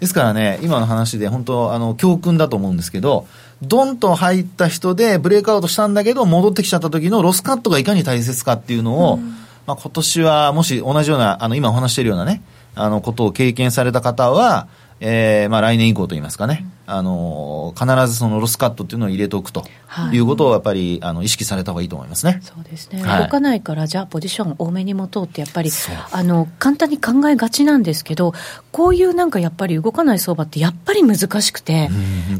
[0.00, 3.26] ですからね今の話で本当あの教訓だと思うんですけど
[3.62, 9.28] ドンと入った人でブレイクアウトしたんだけど戻ってきちゃった時のロスカットがいかに大切かっていうのを、うん、
[9.66, 12.42] まあ、今年はもし同じようなあの今お話しているようなね
[12.74, 14.66] あのことを経験された方は
[15.04, 19.64] えー、まあ来年以降といいますかね、あの必ずそのロスカットっていうのを入れておくと
[20.12, 22.40] いうことをやっぱりあの意識された方がいいと思いますね。
[22.42, 23.02] そうですね。
[23.02, 25.70] はい、動かないからじゃあポジション多めに持とうってやっぱり
[26.12, 28.34] あの簡単に考えがちなんですけど、
[28.70, 31.88] こういうなんかやっぱり動かない相場ってやっぱり難しくて、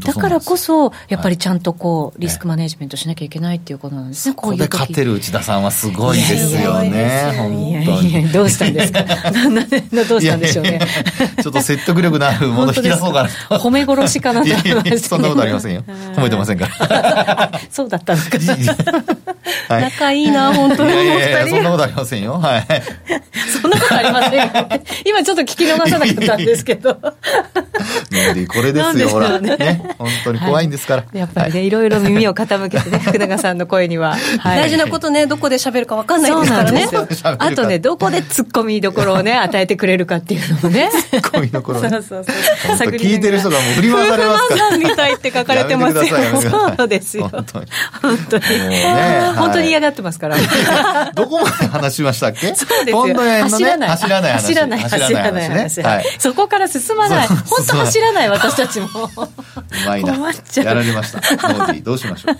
[0.05, 4.35] だからこそやっぱりちゃんとこうリスクマネジメントしなきゃいけないっていうことなんですね。
[4.35, 6.89] ここで勝てる内田さんはすごいですよね。
[6.89, 9.03] いやいやどうしたんですか？
[10.07, 10.79] どうしたんでしょうね。
[11.41, 15.83] ちょっと説得力のあるもの引き出そうかな褒め殺しかなと思いましそんなことありませんよ。
[16.15, 17.51] 褒めてませんから。
[17.69, 18.37] そうだったのか
[19.69, 19.81] な。
[19.81, 20.93] 仲いいな、本当に。
[20.93, 22.33] いやいやいやそんなことありませんよ。
[22.33, 22.67] はい。
[23.61, 24.49] そんなことありませんよ。
[25.05, 26.97] 今ちょっと聞き逃さなかったんですけど。
[28.53, 29.39] これですよ、ほら。
[29.39, 29.95] ね。
[29.97, 31.05] 本当に怖いんですから。
[31.13, 34.15] やっぱりね、いろいろ耳を傾けてね、 福永さんの声には。
[34.43, 36.87] 大事なことね、どこで喋るか分かんないですからね。
[37.39, 40.89] あとね、どこで突っ込みどころをね、与えてくれるかっていうのもね。
[41.11, 41.79] 突っ込みどころ。
[41.81, 42.89] そうそうそう。
[42.91, 44.77] 聞いてる人がもう振り回されますから。
[44.77, 46.03] みたいって書かれてますよ。
[46.77, 47.29] そうですよ。
[47.29, 47.65] 本当に。
[48.01, 48.43] 本当に。
[49.37, 50.37] 本当に嫌がってますから。
[51.15, 52.53] どこまで話しましたっけ？
[52.55, 53.05] そうですよ。
[53.43, 53.89] 走らない。
[53.89, 54.41] 走らない話。
[54.41, 54.79] 走らない。
[54.79, 55.81] 走らない話。
[56.19, 57.27] そこから進まない。
[57.27, 58.87] 本当走らない私たちも。
[58.87, 59.29] う
[59.87, 60.13] まいな。
[60.13, 61.21] やられました。
[61.83, 62.35] どうしましょう。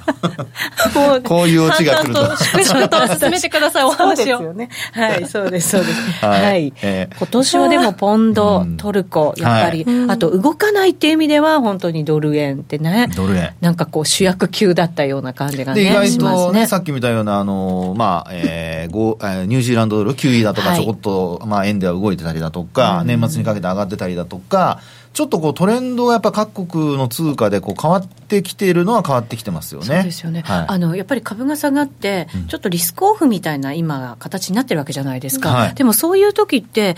[1.24, 2.38] こういうオチが来ると。
[2.38, 4.54] 粛々と進めてください、お話を。
[4.94, 6.26] はい、そうです、そうです。
[6.26, 6.74] はい。
[6.82, 13.10] 今年はでもポンド、トルコ、やっぱり、あと動かないっていう意味では、本当にドル円ってね。
[13.16, 13.54] ドル円。
[13.62, 15.82] なんかこう主役級だったような感じがね。
[15.82, 24.80] 意外とね、さっき見たような、あの、まあ、えー、ニュージーランドドル、9位だとかちょこっと、まあ円では動いてたりだとか、年末にかけて上がってたりだとか、
[25.14, 29.86] ちょっとこうトレンドがやっぱ各国の通貨でこう変わってきているのは変わってきてますよね。
[29.86, 30.42] そうですよね。
[30.42, 35.50] はい、あのやっぱり株が下がって、ちょっとリスクオフみたいな今形になってるわけじゃないですか。
[35.50, 36.96] はい、でもそういう時って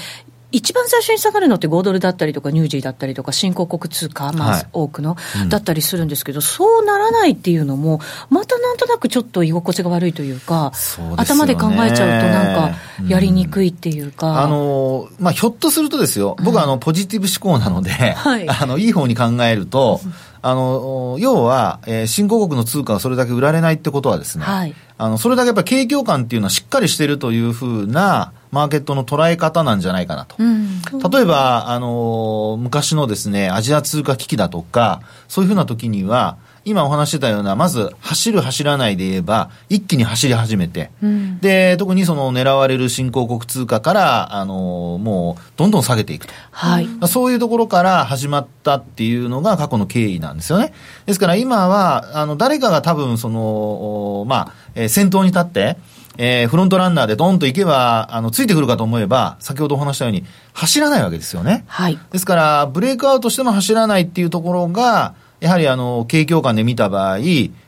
[0.55, 10.71] 一番最初に下がるのって5ドルだったりとかニュージーだったりとか新興国通貨、まあ、多くの、うん、だったりするんですけどそうならないっていうのもまたなんとなくちょっと居心地が悪いというか
[11.17, 16.37] 頭で考えちゃうとなんかやりにくいっていうか、うん、あのまあ、ひょっとするとですよ。
[16.41, 19.99] 僕はあのポジティブ思考なので、はい、 あのいい方に考えると、
[20.41, 30.37] あの要は、えー、新興国の通貨がそれだけ売られないってことはですね、はい、あのそれだけやっぱり景況感っていうのはしっかりしてるというふうなマーケットの捉え方なんじゃないかなと。
[30.39, 46.33] うん、例えば、あの昔のですね、アジア通貨危機だとか、そういうふうな時には、今お話してたような、まず走る走らないで言えば、一気に走り始めて、うん、で、特にその狙われる新興国通貨から、あのもうどんどん下げていくと。
[46.51, 46.87] はい。
[47.07, 50.73] そういうところから始まったっていうのが過去の経緯なんですよね。
[51.05, 55.77] ですから今は、あの、誰かが多分その、まあ、えー、先頭に立って、
[56.17, 60.23] えー、フロントランナーでドンと行けば、あの、ついてくるかと思えば、先ほどお話したように、
[60.53, 61.65] 走らないわけですよね。
[61.67, 61.99] はい。
[62.11, 67.19] ですから、ブレイクアウトしても走らないっていうところが、やはりあの、景況感で見た場合、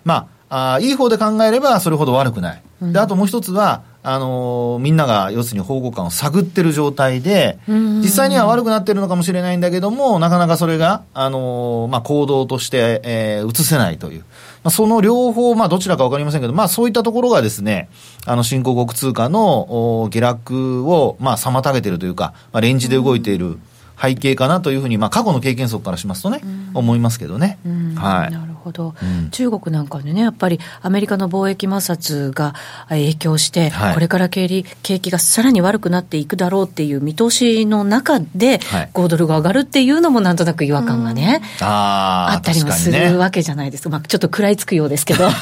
[0.03, 2.62] まあ、あいい方で考えればそれほど悪くない。
[2.81, 14.25] で、あともう一つは、あのー、みんなが要するに方向感を探ってる状態で、実際には悪くなってるのかもしれないんだけども、なかなかそれが、あのー、まあ、行動として、えー、移せないという。
[14.63, 17.89] まあ、その両方、まあ、どちらかわかりませんけど、まあ、そういったところがですね、
[18.26, 23.60] あの、新興国通貨の下落を、まあ、妨げているというか、まあ、レンジで動いている
[24.02, 26.41] 背景かなというふうに、まあ、過去の経験則からしますとね、
[26.74, 27.58] 思いますけどね。
[27.96, 28.95] はい、ほど、
[29.32, 32.53] 中国なんかでね、やっぱりアメリカの貿易摩擦が
[32.89, 38.60] 影響して、はい、これから景景気がさらに悪くなっていくだろうっていう見通しの中で、
[38.93, 45.27] 5ドルが上がるっていうのもなんとなく違和感がね、ああったりもするわけじゃないですか、まあ、ちょっと食らいつくようですけど。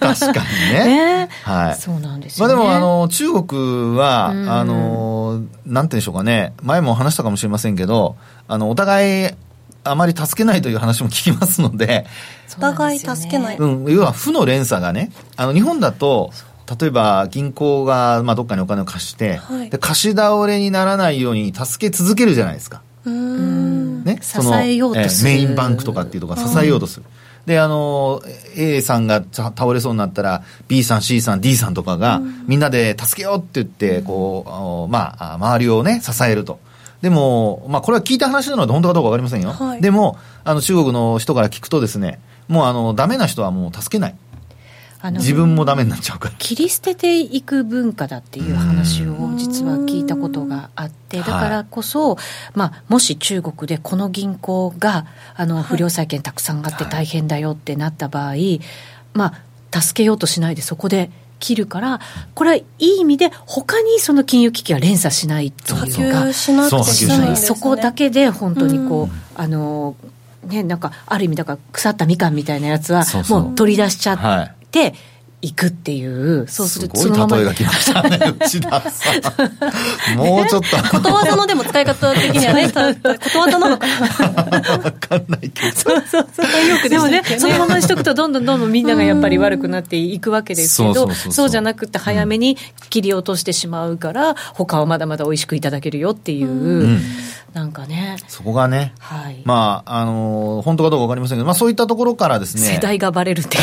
[0.00, 0.84] 確かにね。
[1.26, 1.28] ね。
[1.42, 1.74] はい。
[1.76, 8.16] そうなんですよ、ね、まあでも、あの、中国は、あの、なんていうんでしょうかね、前も話したかもしれませんけど、
[8.48, 9.30] あの、お互い、
[9.84, 12.06] あまり助けないという話も聞きますので、
[12.56, 13.56] お互い助けない。
[13.56, 16.32] うん、要は負の連鎖がね、あの、日本だと、
[16.80, 22.82] 例えば銀行が、まあ、どっかにお金を貸して、はい、で貸し倒れにならないように助け続けるじゃないですか。
[23.04, 27.06] ね、支えようとする、えー、メインバンクとかっていうところ支えようとする。
[27.46, 28.22] で、あの、
[28.56, 36.60] A さんが倒れそうになったら、B さん、C さん、D さんとかが、みんなで助けようって言って、こう、まあ、周りをね、支えると。
[37.02, 39.50] でも、まあ、これは聞いた話なので本当かどうかわかりませんよ。
[39.50, 44.14] はい、でも、あの、中国の人から聞くとですね、もうあの、ダメな人はもう助けない。
[45.02, 46.34] 自分もダメになっちゃうから。
[46.38, 58.60] 切り捨てていく文化だっていう話を実は聞いたことがあってだからこそ、はい、まあ、もし中国でこの銀行があの不良債権たくさんあって大変だよってなった場合、はい、
[59.14, 59.32] ま
[59.72, 61.10] あ、助けようとしないでそこで
[61.40, 62.00] 切るから、
[62.34, 66.32] これはいい意味で、他にその金融危機は連鎖しないというか、
[67.36, 69.96] そこだけで本当にこう、うん、あの、
[70.44, 74.94] ね、なんか、ある意味、だから腐ったみかんみたいなやつは、もう取り出しちゃって、
[75.42, 79.10] 行くっていう、そうすると、すごい例えが来ましたね、 内田さ
[80.14, 80.16] ん。
[80.18, 80.76] もうちょっと。
[80.90, 82.72] ことわざのでも使い方的にはね、こ
[83.32, 83.94] とわざなのかな。
[84.04, 85.76] わかんないけど。
[85.76, 86.68] そうそうそう。
[86.68, 92.58] よくでもね、そのままにしとくと、どんどんどんどんみんながやっぱり悪くなっていくわけですけど、そうじゃなくて早めに
[92.90, 96.48] 切り落としてしまうから、他はまだまだ美味しくいただけるよっていう。
[96.48, 97.02] うん
[97.54, 98.16] なんかね。
[98.28, 102.62] そこがね、はい、まあ、あのー、本当かどうかわかりませんけど、まあそういったところからですね。
[102.62, 103.58] 世代がバレるって。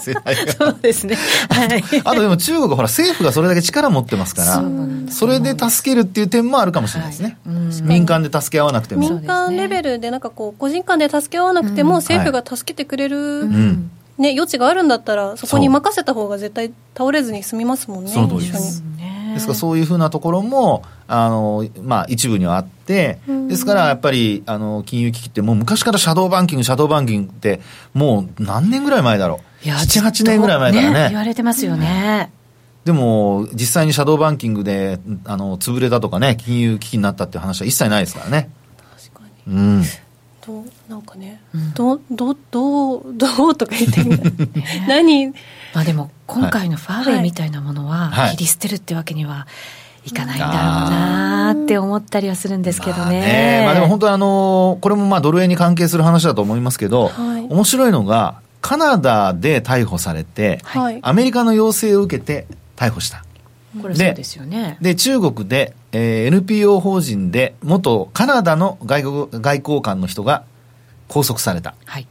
[0.00, 0.74] 世代が。
[0.78, 1.16] そうですね。
[1.50, 1.82] はい。
[2.04, 4.62] あとでも中国はほら政府がそれだけ力持ってますから、
[5.10, 7.38] それで助けるっていう点もあるかもしれないですね。
[7.46, 9.08] はい、民間で助け合わなくても。
[9.08, 18.88] 民間レベルでなんかこう、個人間で助け合わなくても、政府が助けてくれる、うんね、余地があるんだったら、そこに任せた方が絶対倒れずに済みますもんね、一緒に。
[19.34, 27.60] ですからそういうふうなところも、あの、まあ一部にはあって、ですからやっぱり、あの、金融危機ってもう昔からシャドーバンキング、シャドーバンキングって
[27.94, 29.47] もう何年ぐらい前だろう。
[29.64, 30.92] いや、7、8年ぐらい前からね。
[30.92, 32.30] ね言われてますよね。
[32.84, 38.50] でも、実際にシャドーバンキングで、あの、潰れたとかね、金融危機になったっていう話は一切ないですからね。
[38.96, 39.54] 確かに。
[39.54, 39.82] うん。
[40.48, 44.02] どなんかね、うん、どどどうどうとか言って
[44.88, 45.28] 何？
[45.74, 49.46] まあでも今回のファーウェイみたいなものは切り捨てるってわけには
[50.06, 53.02] いかないんだろうなって思ったりはするんですけどね。
[53.02, 63.24] まあ、ねまあ、でも本当にあのこれもまあドル円に関係する話だと思いますけど、はい、面白いのがカナダで逮捕されて、はい、アメリカの要請を受けて逮捕した。
[63.80, 64.76] これそうですよね。
[64.82, 70.44] で、中国で、えー、NPO 法人で、元カナダの外国外交官の人が
[71.08, 71.76] 拘束された。
[71.86, 72.02] はい。
[72.02, 72.06] っ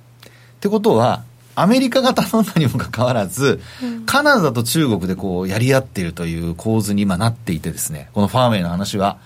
[0.60, 9.20] てことは、アメリカが頼んだにもかかわらず、うん、カナダと中国でこうやり合っているという構図に今なっていてですね、このファーウェイの話は、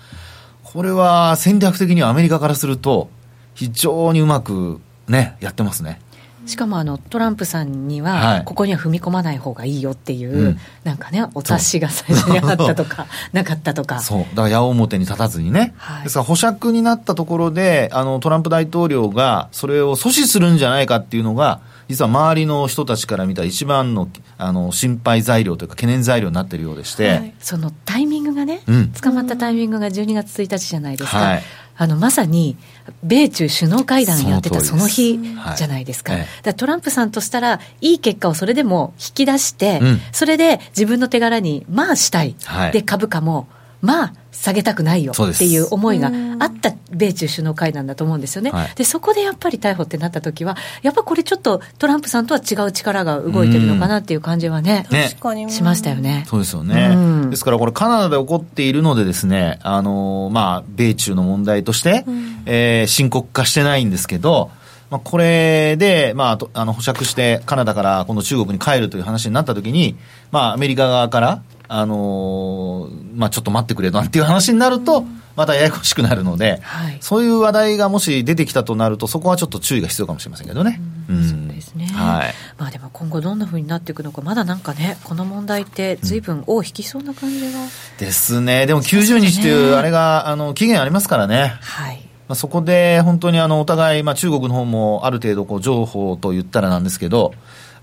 [0.63, 3.09] これは戦略的にはアメリカからすると、
[3.55, 6.01] 非常にうまくね、やってますね。
[6.45, 13.99] しかもあのトランプさんには、ここには踏み込まない方がいいよっていう、うん、なんかね、お達しが最初にあったとか、 なかったとか。
[13.99, 31.17] そう、だから矢面に立たずにね、はい、ですから保釈になったところで、あのトランプ大統領がそれを阻止するんじゃないかっていうのが、実は周りの人たちから見た一番のあの心配材料というか、懸念材料になっているようでして、はい、そのタイミングがね、うん、捕まったタイミングが12月1日じゃないですか。
[31.17, 31.43] はい
[31.81, 32.57] あのまさに
[33.01, 35.17] 米中首脳会談やってたその日
[35.57, 43.47] じゃないですか、はい、だトランプさんとしたら、いい結果をそれでも引き出して、うん、それで自分の手柄にまあしたい、はい、で株価も
[43.81, 55.49] まあ下げたくないよっていう思いがあった米中首脳会談だと思うんですよね、はい、でそこでやっぱり逮捕ってなった時は、やっぱこれちょっとトランプさんとは違う力が動いてるのかなっていう感じはね、確かに。
[55.51, 56.25] しましたよね。
[56.27, 64.51] そうですよね、ですからこれ、カナダで起こっているので、ですねあのまあ、米中の問題として、うん、えー、深刻化してないんですけど、
[64.91, 69.97] まあ、これで、まあ、あの保釈してカナダから今度中国に帰るという話になったときに、
[70.31, 75.05] まあ、アメリカ側から、あのー、まあ、ちょっと待ってくれなんていう話になると、
[75.37, 80.81] またややこしくなるので、はい、そういう話題がもし出てきたとなると、そこはちょっと注意が必要かもしれませんけどね。
[81.07, 87.67] そうですね、はい、まあでも今後どんなふうになっていくのかまだなんかねこの問題って随分尾を引きそうな感じが、うん、
[87.97, 88.65] ですね。
[88.65, 91.53] でも90日というあれがあの期限ありますからね。
[91.61, 97.33] はいまあ、そこで本当にあのお互い、まあ、中国の方もある程度こう情報と言ったらなんですけど、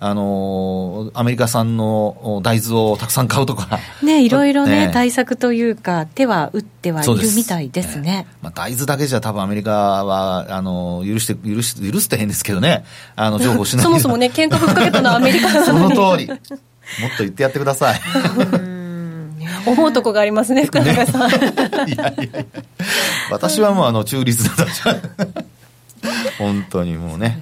[0.01, 8.26] あのアメリカ産の大豆をたくさん買うとか、ね、いろいろね、ね対策というか、手は打ってはいるみたいですね。
[8.30, 12.86] すまあ、大豆だけじゃ、多分アメリカはあの許して許し、許すって変ですけどね、
[13.16, 16.38] あの 情報しないそもそもね、喧嘩ふっかけたのはアメリカその通り、もっと
[17.18, 18.01] 言ってやってください。
[19.66, 21.30] 思うとこがありますね、福永さん。
[21.30, 21.38] いや
[21.88, 22.44] いやいや
[23.31, 24.95] 私はもうあの中立な立場。
[26.39, 27.39] 本当にもうね。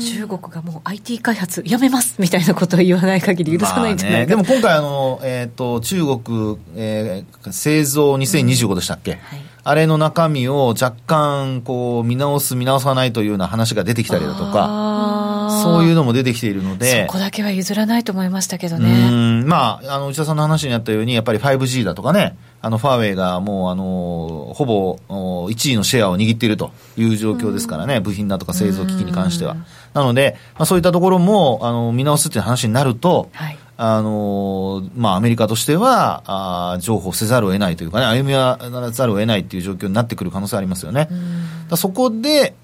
[0.00, 17.06] 中国がもう IT 開発やめますみたいなことを言わない限り許さないんじゃないか、ね、でも今回あの、えーと、中国、えー、製造2025でしたっけ、うんはい、あれの中身を若干こう見直す見直さないというような話が出てきたりだとかそういうのも出てきているので。
[17.06, 19.44] そこだけは譲らないと思いましたけどね。
[19.46, 24.96] まああの内田さんの話にあったようにやっぱり 5G だとかねあのファーウェイがもうあのほぼ
[25.50, 29.56] 1位のシェアを握っているという状況ですからね、部品だとか製造機器に関しては。
[29.92, 33.58] なので、まあ、そういったところもあの見直すっていう話になると、はい。
[33.76, 36.22] あのまあ、アメリカとしては
[36.74, 41.08] あ譲歩せざるを得ないというかね、歩みはならざるを得ないという状況になってくる可能性ありますよね。
[41.76, 42.54] そこで、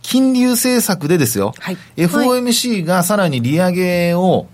[0.00, 4.46] 金融政策でですよ、はい、FOMC がさらに利上げを、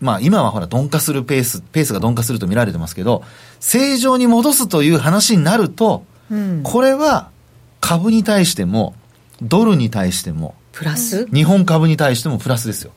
[0.00, 3.24] まあ今はほら鈍化するペース、ペースが鈍化すると見られてますけど、
[3.60, 7.30] 正常に戻すという話になると、うん、これは
[7.80, 8.94] 株に対しても、
[9.42, 11.26] ドルに対しても、プラス？
[11.26, 12.92] 日本株に対してもプラスですよ。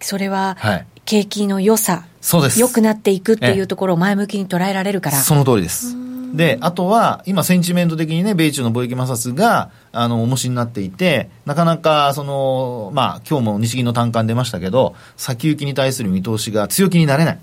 [0.00, 0.56] それは、
[1.04, 2.60] 景気の良さ、そうです。
[2.60, 5.18] 良くなっていくっていうところを前向きに捉えられるから。
[5.18, 5.96] その通りです。
[6.32, 17.38] で、あとは、今、センチメント的にね、米中の貿易摩擦が、あの、重しになっていて、なかなか、その、まあ、今日も日銀の単価出ましたけど、先行きに対する見通しが強気になれない。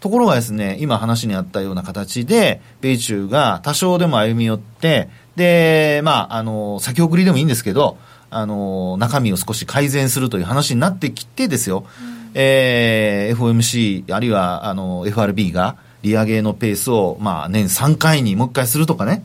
[0.00, 7.98] ところがですね、今話にあったような形で、米中が多少でも歩み寄って、で、まあ、あの、先送りでもいいんですけど、
[8.30, 15.76] あの、中身を少し改善するという話になってきてですよ、うん、えー、FOMC、あるいは、あの、FRB が、
[16.06, 19.24] 利上げのペースを、まあ、年3回にもう一回するとかね、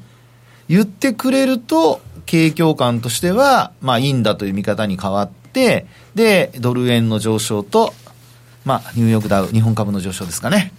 [0.67, 7.93] 言ってくれると、景況感としては、まあ、いいんだという見方に変わって、で、ドル円の上昇と、
[8.65, 10.71] まあ、ニューヨークダウ、日本株の上昇ですかね。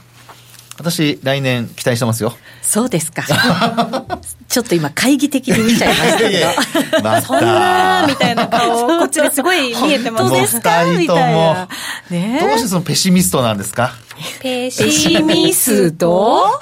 [0.79, 2.33] 私、来年期待してますよ。
[2.63, 3.23] そうですか。
[4.49, 6.31] ちょっと今、会議的に見ちゃいましたけど。
[6.31, 10.25] いやいやそんな、みたいな顔、こっちですごい見えてます。
[10.29, 11.69] 本ですかみたいな。
[12.11, 13.93] ね、どうしてそのペシミストなんですか？
[14.41, 16.47] ペシミスト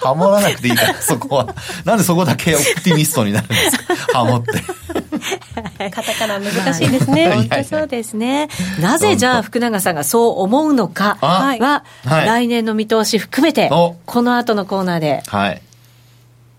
[0.00, 1.54] ハモらなくていいから、そこは。
[1.84, 3.78] なんでそこだけオプティミストになるんです
[4.12, 4.18] か？
[4.18, 4.52] ハモって。
[5.90, 7.30] カタカナ難しいですね。
[7.30, 8.48] 本当そうですね。
[8.80, 15.62] なぜじゃあ福永さんがそう思うのかは、来年の見通し含めて、この後のコーナーで、はい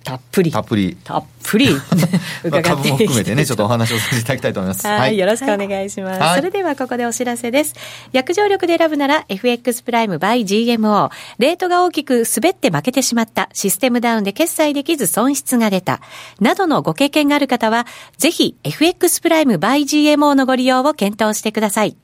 [0.04, 0.51] たっぷり。
[0.51, 0.97] たっぷり。
[1.04, 1.70] たっぷり。
[2.64, 4.86] 株も含めてね、ちょっとお話をさせていただきたいと思います。
[4.86, 5.18] はい。
[5.18, 6.22] よろしくお願いします。
[6.22, 7.74] はい、それではここでお知らせです。
[8.12, 11.10] 約定力で選ぶなら FX プライム by GMO。
[11.39, 13.49] レートが大きく滑って負けてしまった。
[13.54, 16.01] システムダウンで決済できず損失が出た。
[16.41, 17.88] などのご経験がある方は、
[18.18, 21.95] ぜひ FX プライム by GMO のご利用を検討してください。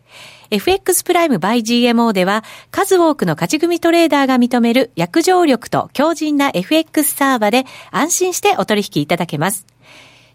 [0.51, 9.67] FX プライム by GMO では数多くの勝ち組トレーダーが認める約定力と強靭な FX サーバで安心してお取引いただけます。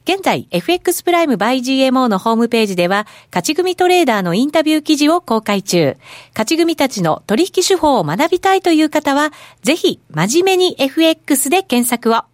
[0.07, 5.97] 現在、FX プライム by GMO のホームページでは、勝ち組トレーダーのインタビュー記事を公開中。
[6.35, 12.34] 勝ち組たちの取引手法を学びたいという方は、ぜひ、真面目に FX で検索を。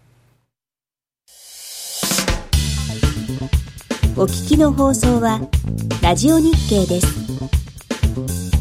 [4.17, 5.39] お聞きの放送は
[6.03, 8.60] ラジオ日経です。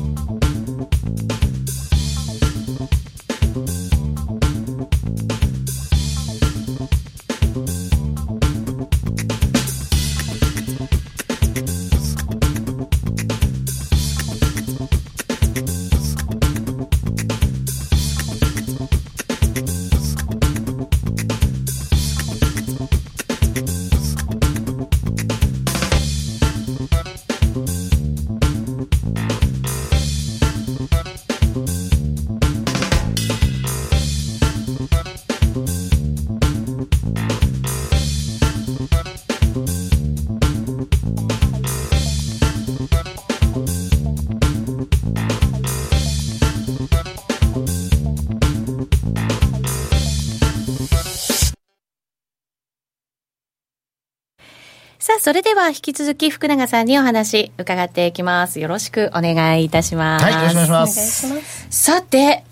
[55.31, 58.59] それでは引き続き福永さんにお話伺っていきます。
[58.59, 60.25] よろしくお願いいたします。
[60.25, 61.29] はい、よろしくお願いしまお願いす。
[61.29, 62.43] しますさて、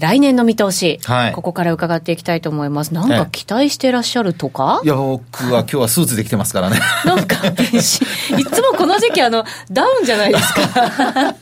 [0.00, 2.92] 来年の見通し、はいここから伺っていきたいと思います。
[2.92, 4.80] なんかええ期待してらっしゃるとか？
[4.82, 6.80] いや、僕は今日はスーツで来てますからね。
[7.04, 7.52] なんか、い
[7.82, 8.00] つ
[8.62, 11.36] もこの時期、あの、ダウンじゃないですか。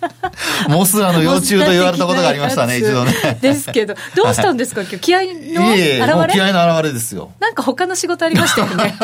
[0.68, 3.39] モスラの幼虫と言われたことがありましたね、一度ね。
[3.41, 7.31] ですけど、どうしたんですか、今日、気合のいえいえ、もう表れ気合の表れですよ。
[7.41, 8.95] なんか他の仕事ありましたよね。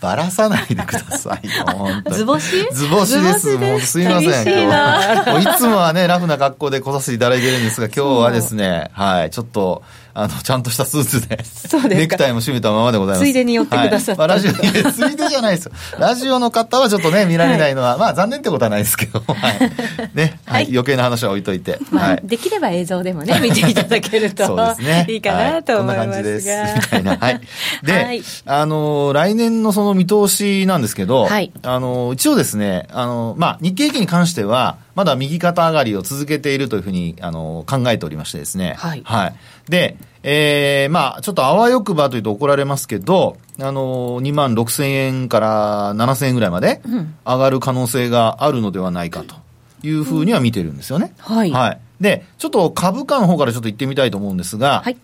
[0.00, 2.68] ばらさないでくださいよ、 本当に図星？
[2.72, 3.56] 図星です。
[3.56, 9.82] もうすいません、今日いつもはね、ラフな格好で来させていただいてるんですが、今日はですね、はい、ちょっと、
[10.14, 13.24] あの、ちゃんとしたスーツで、そうですかネクタイも締めたままでございます。
[13.24, 14.52] ついでに寄ってくださったはいまあラジオ、
[14.92, 15.72] ついでじゃないですよ。
[15.98, 19.72] ラジオの方はちょっとね、見られないのは、まあ残念ってことはないですけど、はい。
[20.14, 21.78] ね、はい、余計な話は置いといて。
[21.90, 22.20] まあ、はい。
[22.24, 25.06] できれば映像でもね、見ていただけると そうですね。
[25.08, 26.12] いいかなと思いますが。
[26.12, 26.48] はこんな感じです。
[26.76, 27.16] みたいな。
[27.16, 27.40] はい。
[27.82, 38.74] で、はいあの、来年のその見通しなんですけど、はいあの、一応ですね、あの、まあ、日経平均に関しては、まだ右肩上がりを続けているというふうに、あの、考えておりましてですね。
[38.78, 39.34] はいはい。
[39.68, 46.80] で、えー、まあ、ちょっとあわよくばというと怒られますけど、あの、2万6千円から7千円ぐらいまで
[47.24, 49.34] 上がる可能性があるのではないかと
[49.82, 51.12] いうふうには見てるんですよね。
[51.18, 51.80] はいはい。
[52.00, 54.96] で、ちょっと株価の方からちょっと行ってみたいと思うんですが、はい。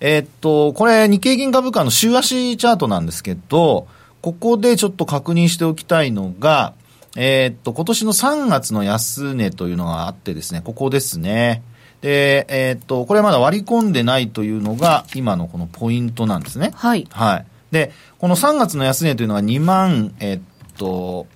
[0.00, 3.86] えーっと、これ、日経平均株価の週足チャートなんですけど、
[4.22, 6.74] ここでちょっと確認しておきたいのが、
[7.16, 11.62] えーっと、今年の3月の安値というのがあってですね、ここですね。
[12.02, 16.72] で、えーっと、これまだ割り込んでないというのが、今のこのポイントなんですね。
[16.74, 17.06] はい。
[17.10, 17.46] はい。
[17.70, 20.42] で、この3月の安値というのは2万、えーっ
[20.76, 21.26] と、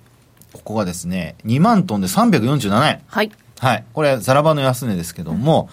[0.53, 3.01] ここがですね、2万トンで347円。
[3.07, 3.31] はい。
[3.59, 3.83] はい。
[3.93, 5.69] これ、ザラバの安値ですけども、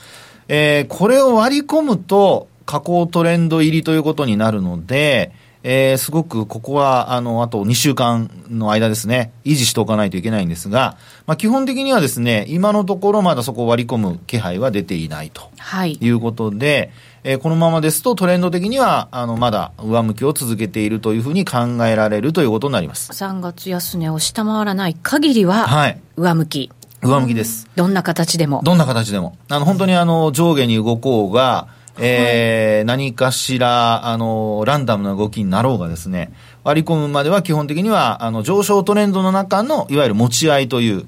[0.48, 15.50] えーこれを割り込むと、下降トレンド入りということになるので、えーすごくここは、あの、あと2週間の間ですね、維持しておかないといけないんですが、まあ、基本的にはですね、今のところまだそこを割り込む気配は出ていないと。
[15.58, 15.94] はい。
[15.98, 16.92] いうことで、
[17.24, 23.10] えーこのままですとトレンド的には、あの、まだ上向きを続けているというふうに考えられるということになります。
[23.12, 25.98] 3月安値を下回らない限りは、はい。
[26.16, 26.70] 上向き。
[27.02, 27.66] 上向きです。
[27.76, 28.60] どんな形でも。
[28.62, 29.36] どんな形でも。
[29.48, 31.68] あの、本当にあの、上下に動こうが、
[32.00, 36.32] えー何かしら、あの、ランダムな動きになろうがですね、
[36.64, 41.06] 割り込むまでは基本的には、あの、上昇トレンドの中の、いわゆる持ち合いという、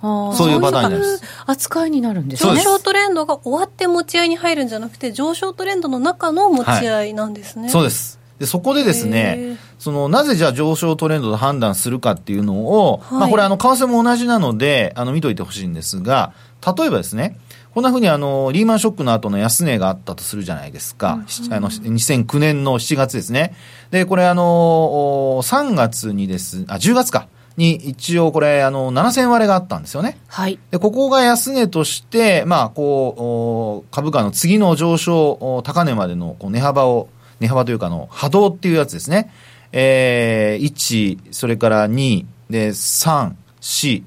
[0.00, 1.16] そういうパターンになります。
[1.18, 2.54] そういう扱いになるんですね。
[2.54, 8.18] 上昇トレンドが終わって持ち合いに入るんじゃなくて上昇トレンドの中の持ち合いなんですね、そうです。
[8.38, 13.20] で、そこでですへねー、その、なぜじゃあ上昇トレンドと判断するかっていうのを、はい。
[13.20, 16.32] まあこれあの、為替も同じなので、あの、見といてほしいんですが、
[16.64, 17.36] 例えばですね、
[17.78, 21.22] こんなふうにあの、リーマンショックの後の安値があったとするじゃないですか。
[21.28, 23.54] しあの、2009年の7月ですね。
[23.92, 27.28] で、これあの、お3月にです、あ、10月か。
[27.56, 30.18] に一応これあの、7000割れがあったんですよね。
[30.26, 30.58] はい。
[30.72, 37.08] で、ここが安値として、まあ、こう、お株価の次の上昇、お高値までのこう値幅を、
[37.38, 39.30] 値幅というかあの、波動っていうやつですね。
[39.70, 44.02] えー、1、それから2、で、3、4、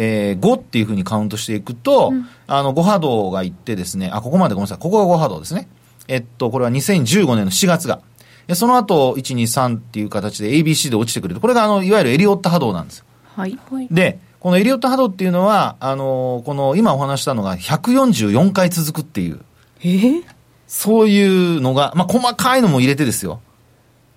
[0.00, 2.12] えー、5っていうふうにカウントしていくと、
[2.46, 5.68] あの、5波動がいってですね、あ、ここまでごめんなさい、ここが5波動ですね。
[6.06, 8.00] えっと、これは2015年の7月が。
[8.46, 11.40] でその後、1、2、3っていう形で ABC で落ちてくると。
[11.40, 13.04] これがあの、いわゆるエリオット波動なんですよ。
[13.34, 13.58] はい。
[13.70, 19.40] はいで、このエリオット波動っていうのは、あの、この今お話したのが144回続くっていう、
[19.80, 20.24] えー？
[20.68, 23.40] そういうのが、まあ、細かいのも入れてですよ。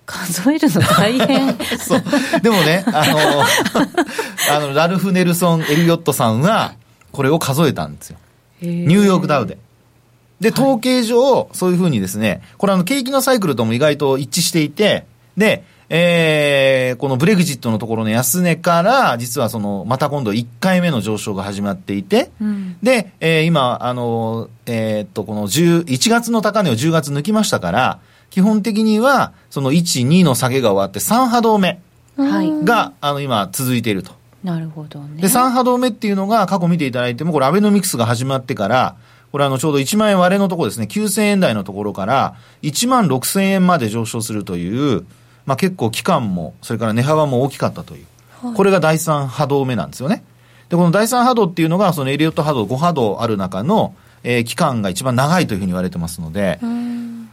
[0.06, 1.56] 数えるの大変。
[1.78, 2.02] そう。
[2.42, 3.44] でもね、あの、
[4.50, 6.74] あの、ラルフ・ネルソン・エリオットさんは、
[7.12, 8.18] これを数えたんですよ。
[8.60, 9.58] ニューヨークダウで。
[10.40, 27.98] で、統計上、そういうふうにですね、これあの、景気のサイクルとも意外と一致していて、で、えー、このブレグジットのところの安値から、実はその、また今度1回目の上昇が始まっていて、うんで、えー今、あの、えーっと、この10 1月の高値を10月抜きましたから、
[28.30, 31.78] 基本的には、その1、2の下げが終わって3波動目
[32.16, 32.64] はい。
[32.64, 34.21] が、あの、今続いていると。
[34.42, 35.22] なるほどね。
[35.22, 38.96] で、3波動目っていうのが過去見ていただいても、これアベノミクスが始まってから、
[39.30, 45.06] これあのちょうど1万円割れのところですね、9000円台のところから1万6000円まで上昇するという、
[45.46, 48.06] まあ結構期間も、それから値幅も大きかったという。
[48.54, 50.24] これが第3波動目なんですよね。
[50.68, 56.58] で、この第3波動っていうのが、そのエリオット波動5波動ある中の、えー期間が一番長いというふうに言われてますので、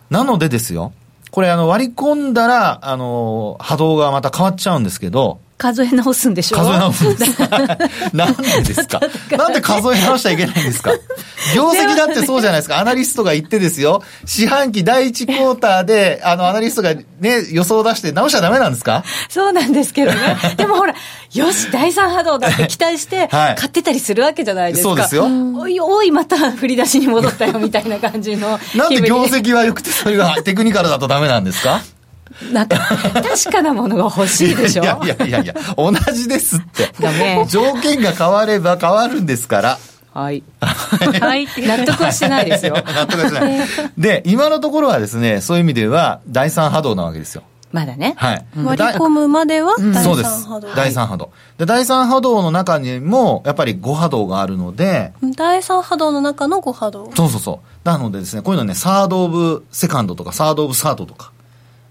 [0.10, 0.94] なのでですよ、
[1.32, 6.58] これあの割り込んだら、あの、波動がまた変わっちゃうんですけど、数え直すんでしょ？
[6.58, 7.48] 数え直すんですか？
[8.14, 9.00] なんでですか
[9.38, 10.92] なんで数え直しちゃいけないんですか？
[11.54, 12.80] 業績だってそうじゃないですか。
[12.80, 14.02] アナリストが言ってですよ。
[14.26, 19.04] 四半期第一クォーターで、あの、アナリストがね、予想を出して直しちゃダメなんですか？
[19.28, 20.18] そうなんですけどね。
[20.56, 20.96] でもほら、
[21.34, 24.90] よし、第三波動だって期待して、買ってたりするわけじゃないですか。
[24.90, 25.28] そうですよ。
[25.58, 28.58] おい、おい、また振り出しに戻ったよ、みたいな感じの。
[28.76, 31.82] なんで業績は良くて、それがテクニカルだとダメなんですか？
[32.52, 34.84] なんか、確かなものが欲しいでしょ？
[34.84, 36.92] いやいやいやいや、同じですって。
[37.02, 37.46] ダメ。
[37.48, 39.80] 条件が変われば変わるんですから。
[40.14, 40.44] はい。
[40.62, 41.48] はい。
[41.60, 42.74] 納得はしてないですよ。
[42.96, 43.68] 納得はしてない。
[43.98, 47.44] で、今のところはですね、そういう意味では、第三波動なわけですよ。
[47.72, 48.16] まだね。
[48.18, 48.46] はい。
[48.64, 50.68] 割り込むまでは第そうです三波動。。
[50.76, 51.30] 第三波動。
[51.60, 57.12] で、第三波動の中にも、やっぱり5波動があるので、第三波動の中の5波動。
[57.16, 57.88] そうそうそう。
[57.88, 61.32] なのでですね、こういうのね、サードオブセカンドとか、サードオブサードとか、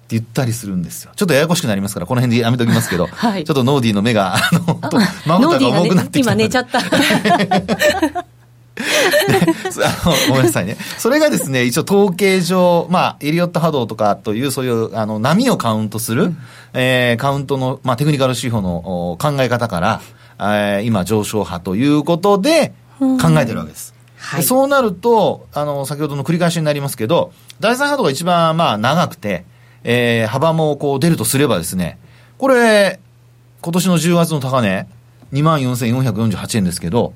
[0.09, 1.13] って言ったりするんですよ。
[1.15, 6.33] ちょっとややこしくなりますから、この辺でやめときますけど、 はいちょっとノーディーの目が、 あの、とまぶたが重くなってきた。
[6.33, 6.79] 今寝ちゃった。
[6.81, 6.83] あ
[10.07, 10.79] のごめんなさいね。
[10.97, 16.33] それがですね、一応統計上、まあ、エリオット波動とかという、そういう、あの、波をカウントする、
[16.73, 20.01] えーカウントの、まあ、テクニカル指標のお考え方から、
[20.39, 23.95] えー今、上昇波ということで、考えてるわけです。
[24.17, 29.45] はいそうなると、あの、先ほどの繰り返しになりますけど、第三波動が一番、まあ、長くて、
[29.91, 31.99] えー幅もこう出るとすればですね、
[32.37, 33.01] これ、
[33.63, 34.87] 今年の10月の高値、
[35.33, 37.15] 24,448円ですけど、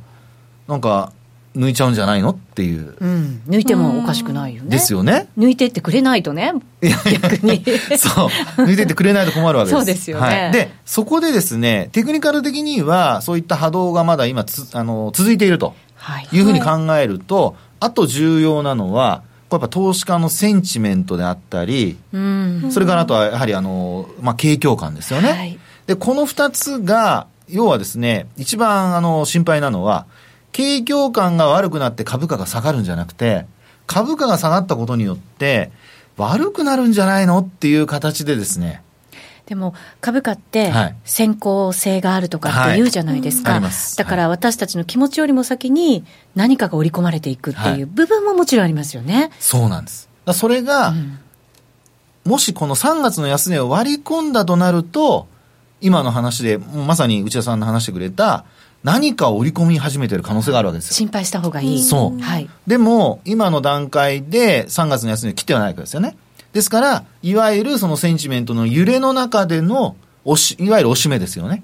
[0.67, 1.13] なんか、
[1.55, 2.97] 抜いちゃうんじゃないのっていう。
[2.99, 3.43] うん。
[3.47, 4.71] 抜いてもおかしくないよね。
[4.71, 5.29] ですよね。
[5.37, 6.55] 抜いてってくれないとね。
[6.81, 7.63] 逆に。
[7.99, 8.63] そう。
[8.63, 9.77] 抜いてってくれないと困るわけです。
[9.77, 10.53] そうですよねはい。
[10.53, 16.29] で、そこでですね、テクニカル的には、そういった波動がまだ今つ、あの、続いているとはい。
[16.33, 19.23] いうふうに考えると、あと重要なのは、
[19.53, 22.71] これやっぱ投資家のセンチメントであったり、うん。
[22.71, 25.29] それからあとはやはりあの、まあ、景況感ですよね。
[25.29, 30.07] はいで、この二つが、要はですね、一番あの、心配なのは、
[30.53, 33.47] 景況感が悪くなって株価が下がるんじゃなくて、
[33.87, 35.71] 株価が下がったことによって、
[36.17, 38.83] 悪くなるんじゃないのっていう形でですね、
[39.47, 49.31] でも株価ってはい先行性があるとかって言うじゃないですか、はいありますだから私たちの気持ちよりも先に何かが織り込まれていくっていう部分ももちろんありますよね。
[49.41, 50.09] そうなんです。
[50.33, 51.19] それが、うん
[52.25, 55.27] もしこの3月の安値を割り込んだとなると、
[55.81, 58.45] 今の話で、まさに内田さんの話してくれた、
[58.85, 60.95] 何かを織り込み始めてる可能性があるわけですよ。
[60.95, 61.83] 心配した方がいい。
[61.83, 62.49] そうはい。
[62.67, 66.17] でも、今の段階で3月の安値を切ってはないわけですよね。
[66.53, 71.63] ですから、いわゆるそのセンチメントの揺れの中での押し、いわゆる押し目ですよね。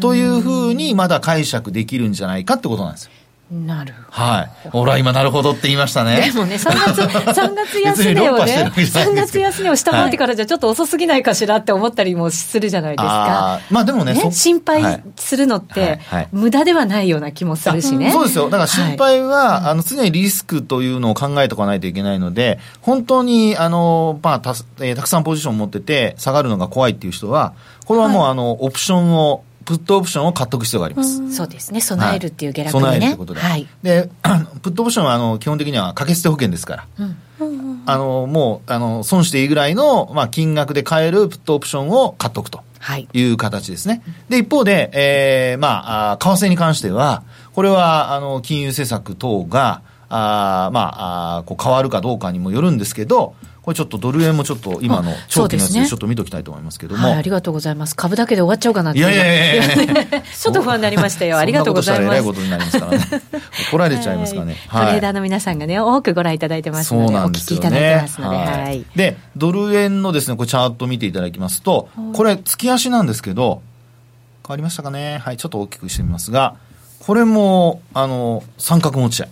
[0.00, 3.10] というふうにまだ解釈できるんじゃないかってことなんですよ。
[3.50, 4.68] なるほはい。
[4.70, 6.10] ほら、今なるほどって言いましたど。
[6.10, 6.32] ね。
[6.32, 7.00] でもね、3月、
[7.40, 13.60] 3月安値をね論破してるわ、けじゃない3んですけど月安値を下回ってからじゃちょっと遅すぎないかしらって思ったりもするじゃないですか。
[13.70, 18.10] まあでもね、ね、そ心はい配するのっはいてはい、無駄ではないような気もするしね。
[18.10, 18.50] そうですよ。
[18.50, 27.52] だから心配は、あの、常にリスクというのを考えておかないといけないので、本当に、あの、まあ、たす、えーたくさんポジションを持ってて、下がるのが怖いっていう人は、
[27.84, 31.34] これはもう、あの、オプションを、プットオプションを買っとく必要があります。
[31.34, 33.06] そうですね、備えるっていう下落備にね。
[33.08, 33.40] えるということで。
[33.40, 33.66] はい。
[33.82, 34.08] で、
[34.62, 36.86] プットオプションは、あの、基本的には掛け捨て保険ですから。
[37.00, 37.16] うん
[37.88, 42.62] あの、もう、あの、損していいぐらいの、まあ、金額で買えるプットオプションを買っとくと。
[42.80, 43.08] はい。
[43.12, 44.02] いう形ですね。
[44.28, 47.22] で、一方で、えー、まあ、為替に関しては、
[47.54, 53.34] これは、あの、金融政策等が、あーまあ、あーこう変わるかどうかにもよるんですけど、
[53.66, 57.02] これちょっとドル円もちょっと今の長期のやつでちょっと見ときたいと思いますけども。
[57.02, 57.96] はい、ありがとうございます。
[57.96, 61.36] 株だけで終わっちゃうかなっていやいやいやいや ちょっと不安になりましたよ。
[61.36, 62.22] ありがとうございます。
[62.22, 63.40] そんなことしたらえらいことになりますからね。
[63.72, 64.56] 怒られちゃいますからね。
[64.68, 67.66] はいトレーダーの皆さんがね、多くご覧いただいてますので、そうなんですよね。
[67.66, 68.84] お聞きいただいてますので、ははいい。
[68.94, 73.62] で、ドル円のですね、これチャート見ていただきますと、これ月足なんですけど、
[74.46, 75.18] 変わりましたかね？
[75.18, 76.54] はい、ちょっと大きくしてみますが、
[77.00, 79.28] これも、あの、三角持ち合い。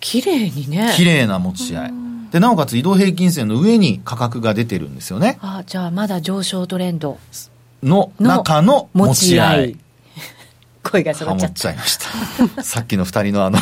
[0.00, 0.92] 綺麗にね。
[0.96, 2.09] 綺麗な持ち合い。
[2.30, 5.38] で、なおかつ移動平均線の上に価格が出てるんですよね。
[5.40, 7.18] あじゃあまだ上昇トレンド
[7.82, 9.76] のの中の持ち合い。。
[10.82, 11.50] 声が揃っちゃっ。
[11.50, 12.62] っちゃいました。
[12.62, 13.58] さっきの二人のあの、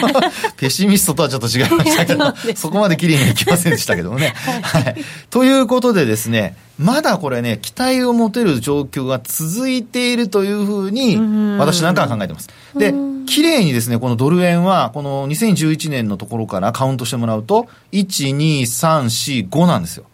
[0.56, 4.34] ペシミストとはちょっと違いましたけど、 そこまで綺麗にはいきませんでしたけどもね。
[4.62, 4.96] はい。
[5.30, 11.16] ということでですね、まだこれね、期待を持てる状況が続いているというふうに、
[11.58, 12.48] 私なんかは考えてます。
[12.76, 12.94] で、
[13.26, 20.04] 綺麗にですね、このドル円は、この2011年のところからカウントしてもらうと、1、2、3、4、5なんですよ。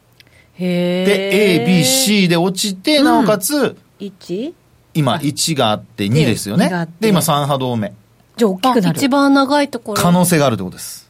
[0.56, 4.52] へで、A、B、C で落ちて、なおかつ、1?
[4.94, 6.92] 今1があって2ですよね2があって。
[7.00, 7.92] で、今3波動目。
[8.36, 8.98] じゃあ大きくなる。
[8.98, 11.04] 一番長いところ可能性があるということです。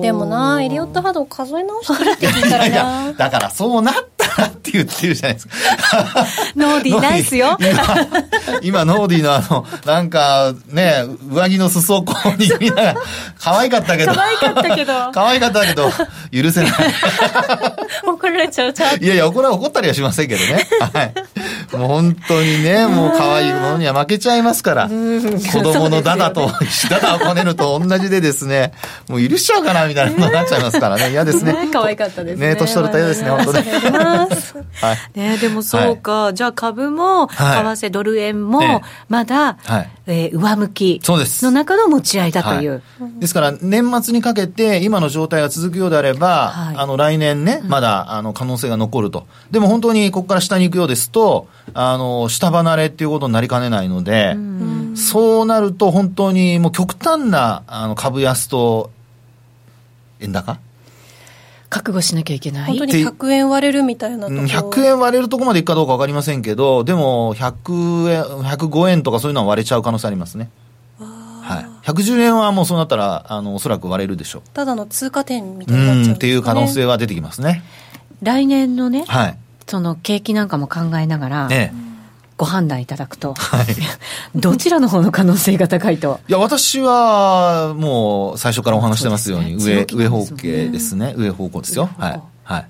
[0.00, 5.54] でもなエリオット波動数え直してるって聞いたら いやなだからそうなったらって言ってるじゃないですか。
[6.54, 7.58] ノーディー ナイスよ。
[7.58, 12.96] 今、今ノーディーのあの、なんか、ね、上着の裾をこう握りながら、
[13.38, 14.14] 可愛かったけど。
[14.14, 14.92] 可愛かったけど。
[15.12, 15.90] 可愛かったけど、
[16.32, 16.72] 許せない。
[18.06, 20.66] 怒られちゃう、ちゃいやいや、怒ら、怒ったりはしませんけどね。
[20.92, 21.14] はい。
[21.78, 24.88] もう本当にね、もう可愛いものには負けちゃいますから。
[24.88, 26.50] 子供のダダと、
[26.90, 28.72] ダダをこねると同じでですね、
[29.08, 31.10] もう許しちゃうかなみたいなのになっちゃいますからね。
[31.12, 31.68] 嫌ですね。
[31.72, 32.48] 可愛かったですね。
[32.50, 33.64] ね、年取ると嫌ですね、本当ね。
[34.80, 35.18] はい。
[35.18, 36.32] ね、でもそうか。
[36.32, 39.56] じゃあ株も、為替ドル円も、まだ、
[40.06, 42.82] え上向きの中の持ち合いだという。
[43.18, 49.26] ですから、年末にかけて、今の状態が続くようであれば、あの、来年ね、まだ、あの、可能性が残ると。
[49.50, 54.36] でも本当に、ここから下に行くようですと、あの、下離れっていうことになりかねないので、
[54.94, 58.90] そうなると本当にもう極端なあの株安と
[60.20, 60.58] 円高？
[61.70, 62.66] 覚悟しなきゃいけない。
[62.66, 64.42] 本当に100円割れるみたいなところ。
[64.42, 70.50] 100円割れるとこまでいくかどうか分かりませんけど、でも100円、105円とかそういうのは割れちゃう可能性ありますね。
[70.98, 74.42] はい、110円はもうそうなったら、あのおそらく割れるでしょう。
[74.52, 77.62] ただの通過点みたいになっちゃうん、ね、っていう可能性は出てきますね。
[78.22, 81.92] 来年のね、はい、その景気なんかも考えながら、ええ。
[82.36, 83.66] ご判断いただくと、はい、
[84.34, 86.18] どちらの方の可能性が高いと。
[86.28, 91.88] いや、私はもう最初からお話してますように、上、上方形ですね、上方向ですよ。
[91.98, 92.20] はい。
[92.42, 92.66] はい。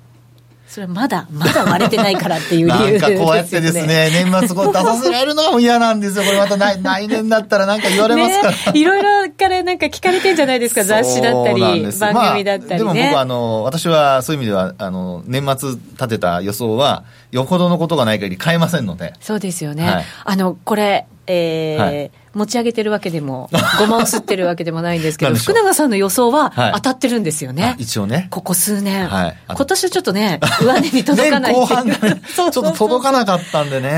[0.73, 6.25] それはまだ、まだ割れてないからっていう理由で、ね、なんかこうやってですね、 年末こう出させられるのも嫌なんですよ。
[6.25, 8.73] これまた来来 年だったらなんか言われますから。
[8.73, 19.12] ね、いろいろからなんか聞かれてんじゃないですか、雑誌だったり、番組だったり、ねまあ、でも僕あの、私はそういう意味では、あの、年末立てた予想は、よほどのことがない限り変えませんので。
[19.20, 19.87] そうですよね。
[19.87, 27.62] はい、あの、これ、えー、はい持ち上げてるわけでも、 ごまをすってるわけでもないんですけど、福永さんの予想は当たってるんですよね。
[27.62, 28.29] はい、一応ね。
[28.31, 29.09] ここ数年。
[29.09, 33.91] はい、今年はちょっとね、上値に届かない後半が、 ね、ちょっと届かなかったんでね。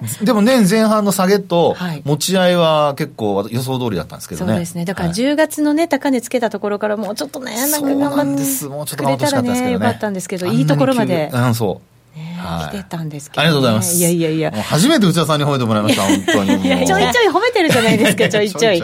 [0.00, 4.52] ねでも年前半の下げと、持ち合いは結構予想通りだったんですけどね。
[4.52, 4.84] そうですね。
[4.84, 8.66] だから10月のね、高値つけたところからもうちょっとね、なんか頑張って。
[8.68, 9.72] もうちょっと頑張ってほしかったですけどね。
[9.72, 11.30] よかったんですけど、いいところまで。
[11.32, 11.91] うん、そう。
[12.42, 13.96] 来てたんですけど、ありがとうございます。
[13.96, 14.52] いやいやいや。
[14.62, 16.66] 初めて内田さんに褒めてもらいました、本当に。
[16.66, 18.82] いや、ちょいちょい褒めてるじゃないですか、 ちょいちょい。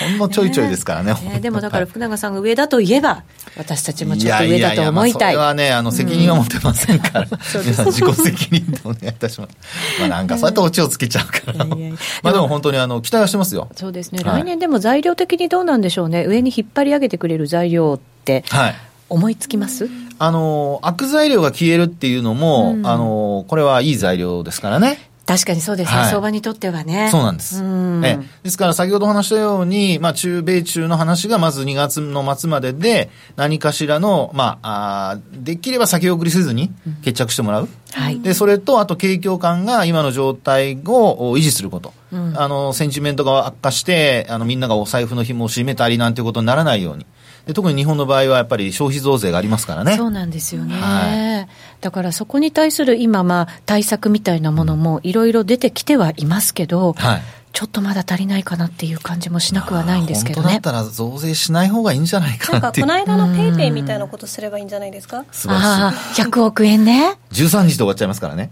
[0.00, 1.14] ほんのちょいちょいですからね。
[1.14, 3.24] ねでもだから福永さんが上だといえば、
[3.56, 5.34] 私たちもちょっと上だと思いたい。
[5.34, 9.56] いやいやいやまあ、それはね、あの、責任は持ってませんから、皆さん自己責任でお願いいたします。
[10.00, 11.64] まあなんか、そうやってオチをつけちゃうから。
[11.64, 13.68] まあでも本当にあの、期待はしてますよ。
[13.74, 14.22] そうですね。
[14.22, 16.24] 来年でも材料的にどうなんでしょうね。
[16.26, 18.44] 上に引っ張り上げてくれる材料って。
[18.48, 18.74] はい。
[19.08, 19.88] 思いつきます？
[20.18, 25.08] あの、悪材料が消えるっていうのも、うん、あの、これはいい材料ですからね。
[25.28, 27.10] 確かにそうですね、はい、相場にとってはね。
[27.12, 27.62] そうなんです。
[27.62, 36.70] えですから先ほど話したように、まあ中米中の話がまず2月の末までで、何かしらの、まあ、あできれば先送りせずに
[37.02, 37.64] 決着してもらう。
[37.64, 38.20] うん、はい。
[38.20, 41.92] で、それと、あと景況感が今の状態を維持すること。
[42.10, 47.04] うん、あの、センチメントが悪化して、あの、みんながお財布の紐を締めたりなんていうことにならないように。
[47.48, 49.96] で特に日本の場合はやっぱり消費増税がありますからね。
[49.96, 50.74] そうなんですよね。
[50.74, 51.48] はい、
[51.80, 57.22] だからそこに対する今、まあ、対策みたいなものもいろいろ出てきてはいますけど、はい
[57.52, 60.48] ちょっとまだ足りないかなっていう感じもしなくはないんですけどね。
[60.52, 65.18] 本当だったら増税しない方がいいんじゃないかなってなんかこの間のペイペイみたいなことすればいいんじゃないですか？
[65.18, 67.18] ああ、100億円ね。
[67.32, 68.50] 13日で終わっちゃいますからね。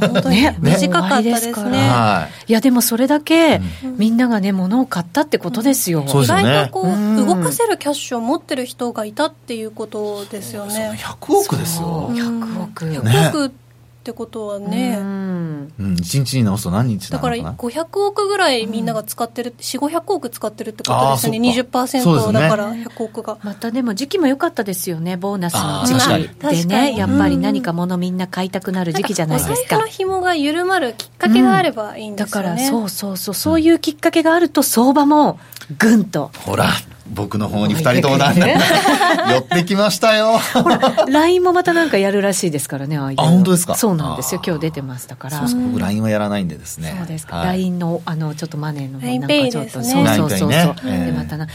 [0.00, 1.88] 本当にね、短かったですね。
[1.88, 3.60] はい、いや、でもそれだけ、
[3.96, 6.04] みんながね、物を買ったってことですよ。
[6.06, 10.98] 意外とこう、動かせるキャッシュを持ってる人がいたっていうことですよね。
[10.98, 12.10] 100億ですよ。
[12.10, 12.84] 100億。
[12.84, 13.52] 100億
[14.00, 21.38] ってことはね、うん、うん、1日に直すと何日だから500億ぐらいみんなが使ってる、うん、4500億使ってるってことですよね。
[21.38, 26.64] 20%だから100億が、またでも時期も良かったですよねボーナスの時期。
[26.64, 29.52] でねやっぱり何か物みんな買いたくなる時期じゃないですか。
[29.52, 33.34] お財布の紐が緩まるきっかけがあればいいんですよね、だからそうそうそう。
[33.34, 35.38] そういうきっかけがあると相場も
[35.78, 36.68] ぐんとほら
[37.12, 38.46] 僕の方に二人ともなんだ、
[39.34, 40.38] 寄ってきましたよ。
[40.54, 43.20] ほら、LINE もまたなんかやるらしいですからね、ああいう。
[43.20, 43.74] あ、本当ですか？
[43.74, 44.40] そうなんですよ。
[44.46, 45.48] 今日出てましたから。
[45.48, 46.94] そう僕 LINE はやらないんでですね。
[46.96, 47.38] そうですか。
[47.38, 50.50] はい、LINE の、あの、ちょっとマネーの、なんかちょっと、そうそうそうそう。
[50.88, 51.48] で、またな、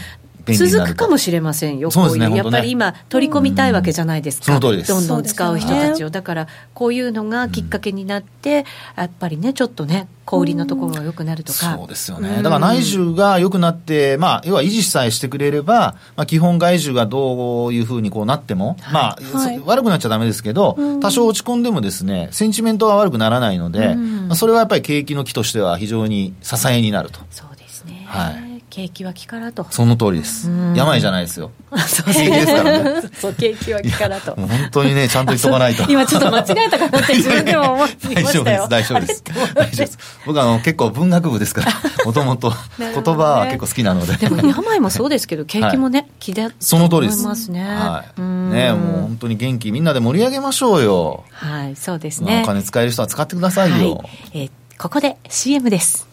[0.54, 8.64] 続くかもしれませんよ、そうですね、やっぱり今、取り込みたいわけじゃないですか、うん、どんどん使う人たちを、だからこういうのがきっかけになって、
[8.96, 19.00] やっぱりね、ちょっとね、小売りのところが良くなるとか、そうですよね、だから内需が良くなって、まあ、要は維持さえしてくれれば、まあ、基本外需がどういうふうにこうなっても、はい、ま
[19.34, 27.20] あ、はい、悪くなっちゃだめですけど、多少落ち込んでもですね、センチメントは悪くならないので、まあ、それはやっぱり景気の木としては非常に支えになると。
[27.30, 29.66] そうですね、はい景気は気からと。
[29.70, 30.50] その通りです。
[30.76, 31.50] 病じゃないですよ。
[31.88, 33.02] そう景気ですからね。
[33.18, 34.34] そう景気は気からと。
[34.34, 35.84] 本当にねちゃんと言っとかないと。
[35.90, 38.22] 今ちょっと間違えたかもって自分でも思って大丈夫です。
[38.22, 39.24] ましたよ大丈夫です。
[39.24, 39.98] 大丈夫です。
[40.26, 41.72] 僕あの結構文学部ですから
[42.04, 44.12] もともと言葉は結構好きなので。
[44.16, 47.64] でも病もそうですけど景気もね、気だその通りです思いますね。
[47.64, 48.20] はい。
[48.20, 48.50] うん。
[48.50, 51.24] ねもう本当に元気みんなで盛り上げましょうよ。
[51.30, 54.10] はいそうですまあねお金使える人は使ってくださいよ、はい。
[54.34, 56.05] えーここで CM です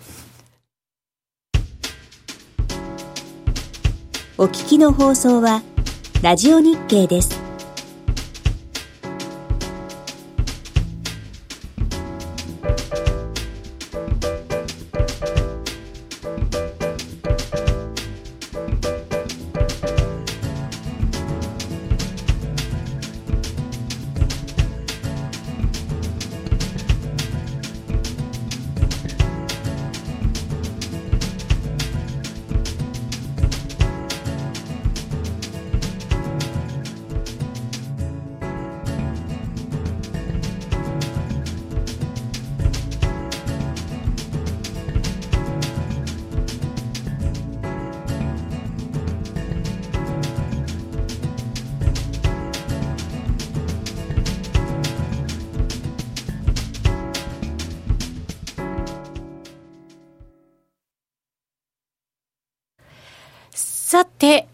[4.35, 5.61] お聞きの放送は
[6.23, 7.42] ラジオ日経です。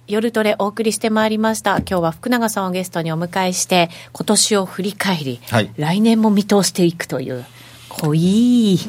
[0.10, 1.78] 夜トレお送りしてまいりました。
[1.78, 5.72] 今日は福永さんをゲストにお迎えして、今年を振り返り、はい。
[5.78, 7.46] 来年も見通していくという、
[7.90, 8.80] 濃い。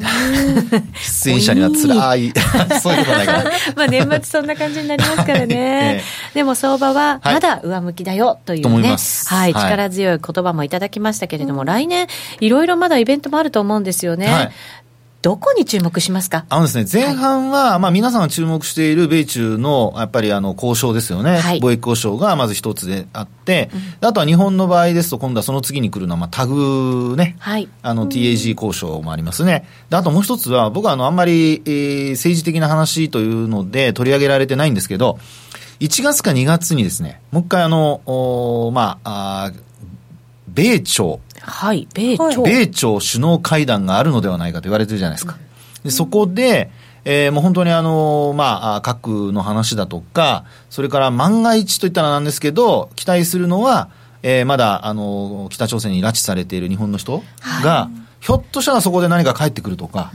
[0.99, 2.33] 出演者には辛い。
[2.81, 3.43] そういうことないから。
[3.75, 6.01] まあ年末そんな感じになりますからね。
[6.33, 7.33] えでも相場ははい。
[7.35, 8.95] まだ上向きだよというね、
[9.27, 9.63] はい、はい。
[9.63, 12.07] 力強い言葉もいただきましたけれども、来年
[12.39, 14.25] いろいろまだイベントもあると思うんですよね。
[14.25, 14.51] はい
[15.21, 16.45] どこに注目しますか？
[16.49, 21.37] あのですね、前半は、まあ皆さんが注目している米中の、やっぱりあの、交渉ですよね。
[21.37, 23.69] はい貿易交渉がまず一つであって、
[24.01, 27.35] あとは日本の場合ですと、今度はその次に来るのは、まあタグね。
[27.39, 27.69] はい。
[27.83, 29.67] あの、TAG 交渉もありますね。
[29.91, 35.19] であともう一つは、僕はあの、あんまり、えー政治的な話というので取り上げられてないんですけど、
[35.81, 39.55] 1月か2月にですね、もう一回あの、おーまあ、あー
[40.47, 42.41] 米朝、はい、米朝。
[42.43, 45.37] はい米朝首脳会談があるのではないかと言われてるじゃないですか。
[45.83, 46.69] でそこで、
[47.05, 53.89] えーもう本当にあの、まああ、核の話だとか、それから万が一といったらなんですけど、期待するのは、
[54.23, 57.23] えーまだ、あの、北朝鮮に拉致されている日本の人
[57.63, 57.89] が、
[58.19, 60.11] ひょっとしたらそこで何か帰ってくるとか、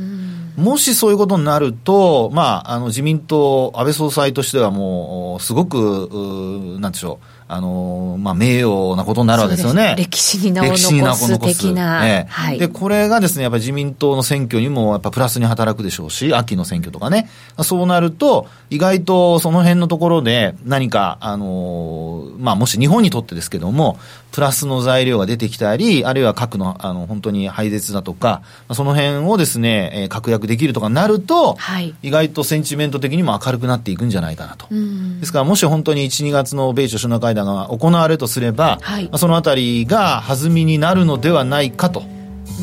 [0.57, 9.95] もしそういうことになると、まあ、あの、自民党、安倍総裁としてはもう、すごく、うーなんでしょう、あの、まあ、名誉なことになるわけですよね。
[9.97, 10.77] 歴史に名を残
[11.17, 12.07] す的な。
[12.07, 12.59] ええはい。
[12.59, 17.29] で、これがですね、やっぱり自民党の選挙にもやっぱプラスに働くでしょうし、秋の選挙とかね。
[17.63, 23.99] そうなると、意外とその辺のところで何か、あのーまあ、もし日本にとってですけども、
[24.33, 28.43] プラスの材料が出てきたり、あるいは核の、あの、本当に廃絶だとか、
[28.73, 34.67] その辺をですね、えー確約できるとかなると、はい意外とセンチメント的にも明るくなっていくんじゃないかなと。
[34.71, 39.05] うんですから、もし本当に1、2月の米朝首脳会談が行われるとすれば、はい。
[39.05, 42.03] まあそのあたりが弾みになるのではないかと、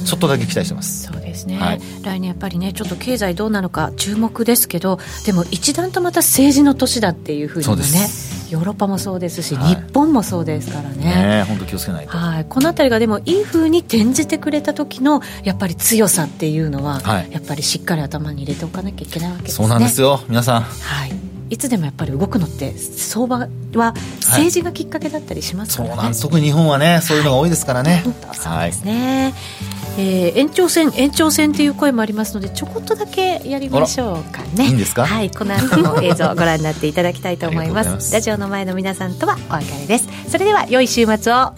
[0.06, 1.04] ちょっとだけ期待してます。
[1.04, 1.82] そうですね、はい。
[2.04, 7.84] 来年やっぱりねちょっと経済どうなのか注目ですけどでも一段とまた政治の年だっていうふうにもね
[8.50, 9.76] ヨーロッパもそうですし、はい。
[9.76, 11.44] 日本もそうですからね。
[11.48, 12.16] 本当気をつけないと。
[12.16, 17.32] はい、この辺りがでもいいふうに転じてくれた時のやっぱり強さっていうのは、はい。
[17.32, 19.56] やっぱりしっかり頭に入れておかなきゃいけないわけですね。
[19.56, 20.62] そうなんですよ、皆さん。
[20.62, 21.14] はい、
[21.50, 23.38] いつでもやっぱり動くのって相場
[23.76, 26.22] は政治がきっかけだったりしますからね、そうなんです。
[26.24, 28.02] 特に日本はね、そういうのが多いですからね。
[28.04, 29.34] 本当そうですね、
[29.98, 34.66] えー延長戦延長戦という声もありますのでちょこっとだけやりましょうかね。
[34.66, 35.06] いいんですか？
[35.06, 38.12] はいこの後も映像をご覧になっていただきたいと思 います。
[38.12, 40.08] ラジオの前の皆さんとはお別れです。
[40.30, 41.54] それでは良い週末を